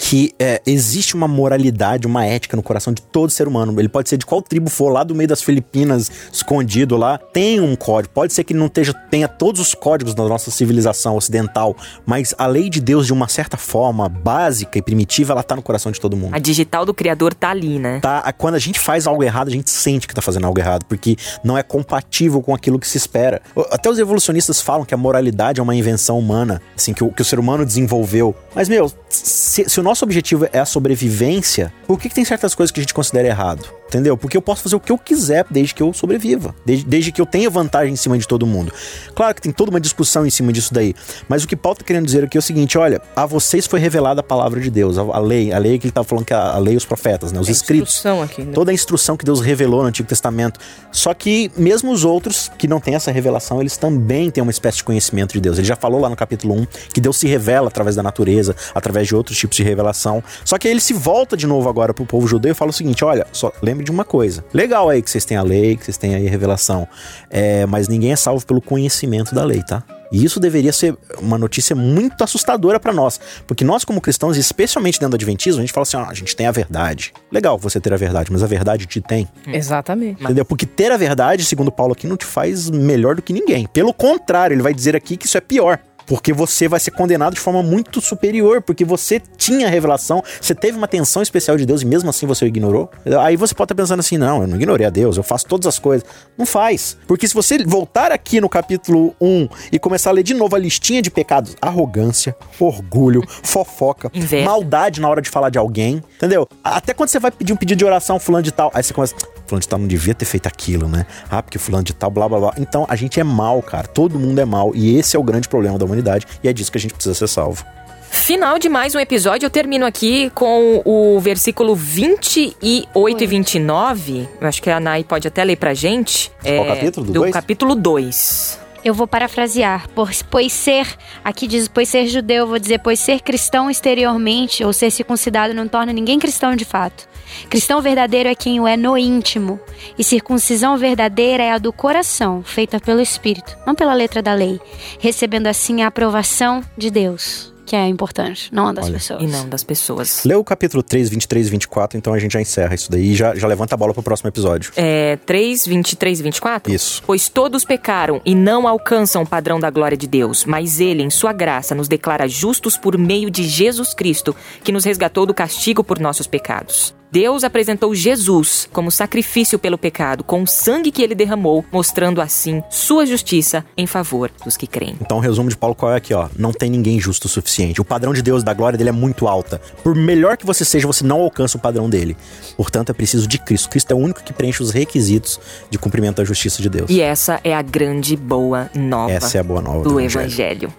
que 0.00 0.32
é, 0.38 0.60
existe 0.66 1.14
uma 1.14 1.28
moralidade, 1.28 2.06
uma 2.06 2.24
ética 2.24 2.56
no 2.56 2.62
coração 2.62 2.92
de 2.92 3.02
todo 3.02 3.30
ser 3.30 3.48
humano. 3.48 3.78
Ele 3.80 3.88
pode 3.88 4.08
ser 4.08 4.16
de 4.16 4.26
qual 4.26 4.40
tribo 4.40 4.70
for, 4.70 4.90
lá 4.90 5.02
do 5.02 5.14
meio 5.14 5.28
das 5.28 5.42
Filipinas, 5.42 6.10
escondido 6.32 6.96
lá, 6.96 7.18
tem 7.18 7.60
um 7.60 7.74
código. 7.76 8.12
Pode 8.14 8.32
ser 8.32 8.44
que 8.44 8.52
ele 8.52 8.60
não 8.60 8.66
esteja, 8.66 8.92
tenha 9.10 9.28
todos 9.28 9.60
os 9.60 9.74
códigos 9.74 10.14
da 10.14 10.24
nossa 10.24 10.50
civilização 10.50 11.16
ocidental, 11.16 11.76
mas 12.06 12.34
a 12.38 12.46
lei 12.46 12.70
de 12.70 12.80
Deus, 12.80 13.06
de 13.06 13.12
uma 13.12 13.28
certa 13.28 13.56
forma 13.56 14.08
básica 14.08 14.78
e 14.78 14.82
primitiva, 14.82 15.32
ela 15.32 15.42
tá 15.42 15.56
no 15.56 15.62
coração 15.62 15.92
de 15.92 16.00
todo 16.00 16.16
mundo. 16.16 16.34
A 16.34 16.38
digital 16.38 16.84
do 16.84 16.94
criador 16.94 17.34
tá 17.34 17.50
ali, 17.50 17.78
né? 17.78 18.00
Tá, 18.00 18.32
quando 18.32 18.54
a 18.54 18.58
gente 18.58 18.78
faz 18.80 19.06
algo 19.06 19.22
errado, 19.22 19.48
a 19.48 19.52
gente 19.52 19.70
sente 19.70 20.06
que 20.06 20.14
tá 20.14 20.22
fazendo 20.22 20.46
algo 20.46 20.58
errado, 20.58 20.84
porque 20.86 21.16
não 21.42 21.56
é 21.56 21.62
compatível 21.62 22.40
com 22.40 22.54
aquilo 22.54 22.78
que 22.78 22.86
se 22.86 22.96
espera. 22.96 23.40
Até 23.70 23.90
os 23.90 23.98
evolucionistas 23.98 24.60
falam 24.60 24.84
que 24.84 24.94
a 24.94 24.96
moralidade 24.96 25.60
é 25.60 25.62
uma 25.62 25.74
invenção 25.74 26.18
humana, 26.18 26.60
assim, 26.76 26.92
que 26.92 27.04
o, 27.04 27.12
que 27.12 27.22
o 27.22 27.24
ser 27.24 27.38
humano 27.38 27.64
desenvolveu. 27.64 28.07
Mas, 28.54 28.68
meu, 28.68 28.90
se, 29.08 29.68
se 29.68 29.80
o 29.80 29.82
nosso 29.82 30.04
objetivo 30.04 30.48
é 30.52 30.58
a 30.58 30.64
sobrevivência, 30.64 31.72
por 31.86 31.98
que, 31.98 32.08
que 32.08 32.14
tem 32.14 32.24
certas 32.24 32.54
coisas 32.54 32.72
que 32.72 32.80
a 32.80 32.82
gente 32.82 32.94
considera 32.94 33.28
errado? 33.28 33.77
Entendeu? 33.88 34.16
Porque 34.16 34.36
eu 34.36 34.42
posso 34.42 34.62
fazer 34.62 34.76
o 34.76 34.80
que 34.80 34.92
eu 34.92 34.98
quiser 34.98 35.46
desde 35.50 35.74
que 35.74 35.82
eu 35.82 35.92
sobreviva. 35.92 36.54
Desde, 36.64 36.84
desde 36.84 37.10
que 37.10 37.20
eu 37.20 37.26
tenha 37.26 37.48
vantagem 37.48 37.92
em 37.92 37.96
cima 37.96 38.18
de 38.18 38.28
todo 38.28 38.46
mundo. 38.46 38.72
Claro 39.14 39.34
que 39.34 39.40
tem 39.42 39.50
toda 39.50 39.70
uma 39.70 39.80
discussão 39.80 40.26
em 40.26 40.30
cima 40.30 40.52
disso 40.52 40.72
daí. 40.74 40.94
Mas 41.28 41.42
o 41.44 41.48
que 41.48 41.56
Paulo 41.56 41.78
tá 41.78 41.84
querendo 41.84 42.04
dizer 42.04 42.22
aqui 42.24 42.36
é 42.36 42.40
o 42.40 42.42
seguinte: 42.42 42.76
olha, 42.76 43.00
a 43.16 43.24
vocês 43.26 43.66
foi 43.66 43.80
revelada 43.80 44.20
a 44.20 44.22
palavra 44.22 44.60
de 44.60 44.70
Deus, 44.70 44.98
a, 44.98 45.02
a 45.02 45.18
lei, 45.18 45.52
a 45.52 45.58
lei 45.58 45.78
que 45.78 45.86
ele 45.86 45.92
tava 45.92 46.04
falando 46.06 46.24
que 46.24 46.34
a, 46.34 46.52
a 46.52 46.58
lei 46.58 46.74
e 46.74 46.76
os 46.76 46.84
profetas, 46.84 47.32
né? 47.32 47.40
Os 47.40 47.48
É 47.48 47.52
escritos. 47.52 47.88
instrução 47.94 48.22
aqui, 48.22 48.42
né? 48.42 48.52
Toda 48.52 48.70
a 48.70 48.74
instrução 48.74 49.16
que 49.16 49.24
Deus 49.24 49.40
revelou 49.40 49.82
no 49.82 49.88
Antigo 49.88 50.08
Testamento. 50.08 50.60
Só 50.92 51.14
que 51.14 51.50
mesmo 51.56 51.90
os 51.90 52.04
outros 52.04 52.50
que 52.58 52.68
não 52.68 52.80
têm 52.80 52.94
essa 52.94 53.10
revelação, 53.10 53.60
eles 53.60 53.76
também 53.76 54.30
têm 54.30 54.42
uma 54.42 54.50
espécie 54.50 54.78
de 54.78 54.84
conhecimento 54.84 55.32
de 55.32 55.40
Deus. 55.40 55.56
Ele 55.58 55.66
já 55.66 55.76
falou 55.76 56.00
lá 56.00 56.08
no 56.10 56.16
capítulo 56.16 56.54
1 56.54 56.66
que 56.92 57.00
Deus 57.00 57.16
se 57.16 57.26
revela 57.26 57.68
através 57.68 57.96
da 57.96 58.02
natureza, 58.02 58.54
através 58.74 59.06
de 59.08 59.14
outros 59.14 59.38
tipos 59.38 59.56
de 59.56 59.62
revelação. 59.62 60.22
Só 60.44 60.58
que 60.58 60.66
aí 60.68 60.74
ele 60.74 60.80
se 60.80 60.92
volta 60.92 61.36
de 61.36 61.46
novo 61.46 61.68
agora 61.68 61.94
pro 61.94 62.04
povo 62.04 62.26
judeu 62.26 62.52
e 62.52 62.54
fala 62.54 62.70
o 62.70 62.74
seguinte: 62.74 63.04
olha, 63.04 63.26
só 63.32 63.52
lembre 63.78 63.84
de 63.84 63.90
uma 63.90 64.04
coisa. 64.04 64.44
Legal 64.52 64.88
aí 64.88 65.00
que 65.00 65.10
vocês 65.10 65.24
têm 65.24 65.36
a 65.36 65.42
lei, 65.42 65.76
que 65.76 65.84
vocês 65.84 65.96
têm 65.96 66.14
aí 66.14 66.26
a 66.26 66.30
revelação. 66.30 66.86
É, 67.30 67.64
mas 67.66 67.88
ninguém 67.88 68.12
é 68.12 68.16
salvo 68.16 68.44
pelo 68.44 68.60
conhecimento 68.60 69.34
da 69.34 69.44
lei, 69.44 69.62
tá? 69.62 69.84
E 70.10 70.24
isso 70.24 70.40
deveria 70.40 70.72
ser 70.72 70.96
uma 71.20 71.36
notícia 71.36 71.76
muito 71.76 72.24
assustadora 72.24 72.80
pra 72.80 72.94
nós, 72.94 73.20
porque 73.46 73.62
nós 73.62 73.84
como 73.84 74.00
cristãos, 74.00 74.38
especialmente 74.38 74.98
dentro 74.98 75.10
do 75.10 75.16
adventismo, 75.16 75.60
a 75.60 75.62
gente 75.62 75.72
fala 75.72 75.82
assim, 75.82 75.96
ah, 75.98 76.06
a 76.08 76.14
gente 76.14 76.34
tem 76.34 76.46
a 76.46 76.50
verdade. 76.50 77.12
Legal 77.30 77.58
você 77.58 77.78
ter 77.78 77.92
a 77.92 77.96
verdade, 77.96 78.32
mas 78.32 78.42
a 78.42 78.46
verdade 78.46 78.86
te 78.86 79.02
tem. 79.02 79.28
Exatamente. 79.46 80.24
Entendeu? 80.24 80.46
Porque 80.46 80.64
ter 80.64 80.90
a 80.90 80.96
verdade, 80.96 81.44
segundo 81.44 81.70
Paulo 81.70 81.92
aqui, 81.92 82.06
não 82.06 82.16
te 82.16 82.24
faz 82.24 82.70
melhor 82.70 83.16
do 83.16 83.22
que 83.22 83.34
ninguém. 83.34 83.66
Pelo 83.66 83.92
contrário, 83.92 84.54
ele 84.54 84.62
vai 84.62 84.72
dizer 84.72 84.96
aqui 84.96 85.16
que 85.16 85.26
isso 85.26 85.36
é 85.36 85.42
pior. 85.42 85.78
Porque 86.08 86.32
você 86.32 86.66
vai 86.66 86.80
ser 86.80 86.90
condenado 86.92 87.34
de 87.34 87.40
forma 87.40 87.62
muito 87.62 88.00
superior, 88.00 88.62
porque 88.62 88.84
você 88.84 89.20
tinha 89.36 89.66
a 89.66 89.70
revelação, 89.70 90.22
você 90.40 90.54
teve 90.54 90.76
uma 90.76 90.86
atenção 90.86 91.22
especial 91.22 91.56
de 91.56 91.66
Deus 91.66 91.82
e 91.82 91.86
mesmo 91.86 92.08
assim 92.08 92.26
você 92.26 92.44
o 92.44 92.48
ignorou. 92.48 92.90
Aí 93.20 93.36
você 93.36 93.54
pode 93.54 93.66
estar 93.66 93.74
pensando 93.74 94.00
assim: 94.00 94.16
não, 94.16 94.42
eu 94.42 94.48
não 94.48 94.56
ignorei 94.56 94.86
a 94.86 94.90
Deus, 94.90 95.16
eu 95.16 95.22
faço 95.22 95.46
todas 95.46 95.66
as 95.66 95.78
coisas. 95.78 96.06
Não 96.36 96.46
faz. 96.46 96.96
Porque 97.06 97.28
se 97.28 97.34
você 97.34 97.58
voltar 97.64 98.10
aqui 98.10 98.40
no 98.40 98.48
capítulo 98.48 99.14
1 99.20 99.48
e 99.72 99.78
começar 99.78 100.10
a 100.10 100.12
ler 100.14 100.22
de 100.22 100.34
novo 100.34 100.56
a 100.56 100.58
listinha 100.58 101.02
de 101.02 101.10
pecados: 101.10 101.56
arrogância, 101.60 102.34
orgulho, 102.58 103.22
fofoca, 103.42 104.10
Inveja. 104.14 104.44
maldade 104.44 105.00
na 105.00 105.08
hora 105.08 105.20
de 105.20 105.28
falar 105.28 105.50
de 105.50 105.58
alguém, 105.58 106.02
entendeu? 106.16 106.48
Até 106.64 106.94
quando 106.94 107.10
você 107.10 107.18
vai 107.18 107.30
pedir 107.30 107.52
um 107.52 107.56
pedido 107.56 107.78
de 107.78 107.84
oração, 107.84 108.18
fulano 108.18 108.42
de 108.42 108.52
tal, 108.52 108.70
aí 108.74 108.82
você 108.82 108.94
começa. 108.94 109.14
Fulano 109.48 109.60
de 109.62 109.68
tal 109.68 109.78
não 109.78 109.86
devia 109.88 110.14
ter 110.14 110.26
feito 110.26 110.46
aquilo, 110.46 110.86
né? 110.86 111.06
Ah, 111.30 111.42
porque 111.42 111.58
fulano 111.58 111.82
de 111.84 111.94
tal, 111.94 112.10
blá 112.10 112.28
blá 112.28 112.38
blá. 112.38 112.54
Então 112.58 112.84
a 112.88 112.94
gente 112.94 113.18
é 113.18 113.24
mal, 113.24 113.62
cara. 113.62 113.88
Todo 113.88 114.18
mundo 114.18 114.38
é 114.38 114.44
mal. 114.44 114.72
E 114.74 114.96
esse 114.96 115.16
é 115.16 115.18
o 115.18 115.22
grande 115.22 115.48
problema 115.48 115.78
da 115.78 115.84
humanidade. 115.86 116.26
E 116.42 116.48
é 116.48 116.52
disso 116.52 116.70
que 116.70 116.76
a 116.76 116.80
gente 116.80 116.92
precisa 116.92 117.14
ser 117.14 117.28
salvo. 117.28 117.64
Final 118.10 118.58
de 118.58 118.68
mais 118.68 118.94
um 118.94 118.98
episódio, 118.98 119.46
eu 119.46 119.50
termino 119.50 119.84
aqui 119.86 120.30
com 120.34 120.82
o 120.84 121.20
versículo 121.20 121.74
28 121.74 123.24
e 123.24 123.26
29. 123.26 124.28
Eu 124.40 124.48
acho 124.48 124.62
que 124.62 124.70
a 124.70 124.80
Nai 124.80 125.04
pode 125.04 125.28
até 125.28 125.44
ler 125.44 125.56
pra 125.56 125.74
gente. 125.74 126.30
Qual 126.42 126.66
capítulo? 126.66 127.06
Do 127.06 127.12
dois? 127.12 127.32
capítulo 127.32 127.74
2. 127.74 128.67
Eu 128.84 128.94
vou 128.94 129.06
parafrasear, 129.06 129.88
pois, 129.94 130.52
ser, 130.52 130.96
aqui 131.24 131.46
diz, 131.46 131.68
pois 131.68 131.88
ser 131.88 132.06
judeu, 132.06 132.44
eu 132.44 132.46
vou 132.46 132.58
dizer, 132.58 132.78
pois 132.78 133.00
ser 133.00 133.20
cristão 133.20 133.70
exteriormente 133.70 134.64
ou 134.64 134.72
ser 134.72 134.90
circuncidado 134.90 135.52
não 135.52 135.66
torna 135.66 135.92
ninguém 135.92 136.18
cristão 136.18 136.54
de 136.54 136.64
fato. 136.64 137.08
Cristão 137.50 137.82
verdadeiro 137.82 138.28
é 138.28 138.34
quem 138.34 138.60
o 138.60 138.66
é 138.66 138.76
no 138.76 138.96
íntimo, 138.96 139.60
e 139.98 140.04
circuncisão 140.04 140.76
verdadeira 140.76 141.42
é 141.42 141.52
a 141.52 141.58
do 141.58 141.72
coração, 141.72 142.42
feita 142.42 142.80
pelo 142.80 143.00
Espírito, 143.00 143.58
não 143.66 143.74
pela 143.74 143.94
letra 143.94 144.22
da 144.22 144.32
lei, 144.32 144.60
recebendo 144.98 145.48
assim 145.48 145.82
a 145.82 145.88
aprovação 145.88 146.62
de 146.76 146.90
Deus 146.90 147.57
que 147.68 147.76
é 147.76 147.86
importante, 147.86 148.48
não 148.50 148.72
das 148.72 148.86
Olha. 148.86 148.94
pessoas. 148.94 149.22
E 149.22 149.26
não 149.26 149.46
das 149.46 149.62
pessoas. 149.62 150.24
Lê 150.24 150.34
o 150.34 150.42
capítulo 150.42 150.82
3, 150.82 151.10
23 151.10 151.48
e 151.48 151.50
24, 151.50 151.98
então 151.98 152.14
a 152.14 152.18
gente 152.18 152.32
já 152.32 152.40
encerra 152.40 152.74
isso 152.74 152.90
daí 152.90 153.12
e 153.12 153.14
já, 153.14 153.34
já 153.34 153.46
levanta 153.46 153.74
a 153.74 153.78
bola 153.78 153.92
pro 153.92 154.02
próximo 154.02 154.28
episódio. 154.28 154.72
É 154.74 155.18
3, 155.26 155.66
23 155.66 156.20
e 156.20 156.22
24? 156.22 156.72
Isso. 156.72 157.02
Pois 157.06 157.28
todos 157.28 157.66
pecaram 157.66 158.22
e 158.24 158.34
não 158.34 158.66
alcançam 158.66 159.22
o 159.22 159.26
padrão 159.26 159.60
da 159.60 159.68
glória 159.68 159.98
de 159.98 160.06
Deus, 160.06 160.46
mas 160.46 160.80
Ele, 160.80 161.02
em 161.02 161.10
Sua 161.10 161.34
graça, 161.34 161.74
nos 161.74 161.88
declara 161.88 162.26
justos 162.26 162.78
por 162.78 162.96
meio 162.96 163.30
de 163.30 163.44
Jesus 163.44 163.92
Cristo, 163.92 164.34
que 164.64 164.72
nos 164.72 164.84
resgatou 164.84 165.26
do 165.26 165.34
castigo 165.34 165.84
por 165.84 165.98
nossos 165.98 166.26
pecados. 166.26 166.97
Deus 167.10 167.44
apresentou 167.44 167.94
Jesus 167.94 168.68
como 168.72 168.90
sacrifício 168.90 169.58
pelo 169.58 169.76
pecado, 169.78 170.24
com 170.24 170.42
o 170.42 170.46
sangue 170.46 170.90
que 170.90 171.02
ele 171.02 171.14
derramou, 171.14 171.64
mostrando 171.72 172.20
assim 172.20 172.62
sua 172.70 173.06
justiça 173.06 173.64
em 173.76 173.86
favor 173.86 174.30
dos 174.44 174.56
que 174.56 174.66
creem. 174.66 174.96
Então 175.00 175.18
o 175.18 175.20
resumo 175.20 175.48
de 175.48 175.56
Paulo 175.56 175.74
qual 175.74 175.92
é 175.92 175.96
aqui, 175.96 176.14
ó. 176.14 176.28
Não 176.36 176.52
tem 176.52 176.70
ninguém 176.70 176.98
justo 176.98 177.26
o 177.26 177.28
suficiente. 177.28 177.80
O 177.80 177.84
padrão 177.84 178.12
de 178.12 178.22
Deus, 178.22 178.42
da 178.42 178.54
glória 178.54 178.76
dele 178.78 178.90
é 178.90 178.92
muito 178.92 179.28
alta. 179.28 179.60
Por 179.82 179.94
melhor 179.94 180.36
que 180.36 180.46
você 180.46 180.64
seja, 180.64 180.86
você 180.86 181.04
não 181.04 181.20
alcança 181.20 181.56
o 181.56 181.60
padrão 181.60 181.88
dele. 181.88 182.16
Portanto, 182.56 182.90
é 182.90 182.92
preciso 182.92 183.26
de 183.26 183.38
Cristo. 183.38 183.68
Cristo 183.68 183.90
é 183.90 183.94
o 183.94 183.98
único 183.98 184.22
que 184.22 184.32
preenche 184.32 184.62
os 184.62 184.70
requisitos 184.70 185.40
de 185.70 185.78
cumprimento 185.78 186.16
da 186.16 186.24
justiça 186.24 186.62
de 186.62 186.68
Deus. 186.68 186.90
E 186.90 187.00
essa 187.00 187.40
é 187.44 187.54
a 187.54 187.62
grande 187.62 188.16
boa 188.16 188.70
nova. 188.74 189.12
Essa 189.12 189.38
é 189.38 189.40
a 189.40 189.44
boa 189.44 189.60
nova 189.60 189.82
do 189.82 189.90
do 189.90 190.00
Evangelho. 190.00 190.72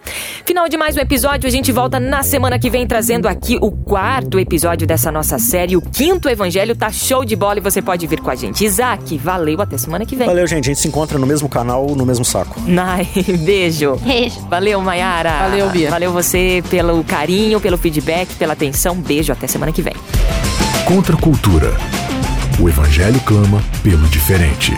Final 0.45 0.67
de 0.67 0.77
mais 0.77 0.97
um 0.97 0.99
episódio, 0.99 1.47
a 1.47 1.51
gente 1.51 1.71
volta 1.71 1.99
na 1.99 2.23
semana 2.23 2.57
que 2.57 2.69
vem 2.69 2.87
trazendo 2.87 3.27
aqui 3.27 3.57
o 3.61 3.71
quarto 3.71 4.39
episódio 4.39 4.87
dessa 4.87 5.11
nossa 5.11 5.37
série. 5.37 5.75
O 5.77 5.81
quinto 5.81 6.18
Evangelho 6.27 6.75
tá 6.75 6.91
show 6.91 7.23
de 7.23 7.36
bola 7.36 7.60
e 7.60 7.62
você 7.62 7.82
pode 7.82 8.05
vir 8.08 8.19
com 8.19 8.29
a 8.32 8.36
gente. 8.36 8.65
Isaac, 8.65 9.17
valeu, 9.17 9.62
até 9.62 9.77
semana 9.77 10.05
que 10.05 10.15
vem. 10.15 10.27
Valeu, 10.27 10.47
gente. 10.47 10.65
A 10.65 10.73
gente 10.73 10.82
se 10.82 10.88
encontra 10.88 11.19
no 11.19 11.27
mesmo 11.27 11.47
canal, 11.47 11.95
no 11.95 12.05
mesmo 12.05 12.25
saco. 12.25 12.60
Nai, 12.67 13.08
beijo. 13.45 13.95
Beijo. 13.97 14.39
Valeu, 14.49 14.82
Mayara. 14.82 15.47
Valeu, 15.49 15.69
Bia. 15.69 15.89
Valeu 15.91 16.12
você 16.12 16.63
pelo 16.69 17.03
carinho, 17.03 17.62
pelo 17.62 17.77
feedback, 17.77 18.34
pela 18.36 18.53
atenção. 18.53 18.95
Beijo, 18.95 19.32
até 19.32 19.45
semana 19.47 19.71
que 19.71 19.82
vem. 19.82 19.93
Contra 20.86 21.15
a 21.15 21.19
cultura. 21.19 21.77
O 22.60 22.67
Evangelho 22.67 23.19
clama 23.21 23.63
pelo 23.84 24.08
diferente. 24.08 24.73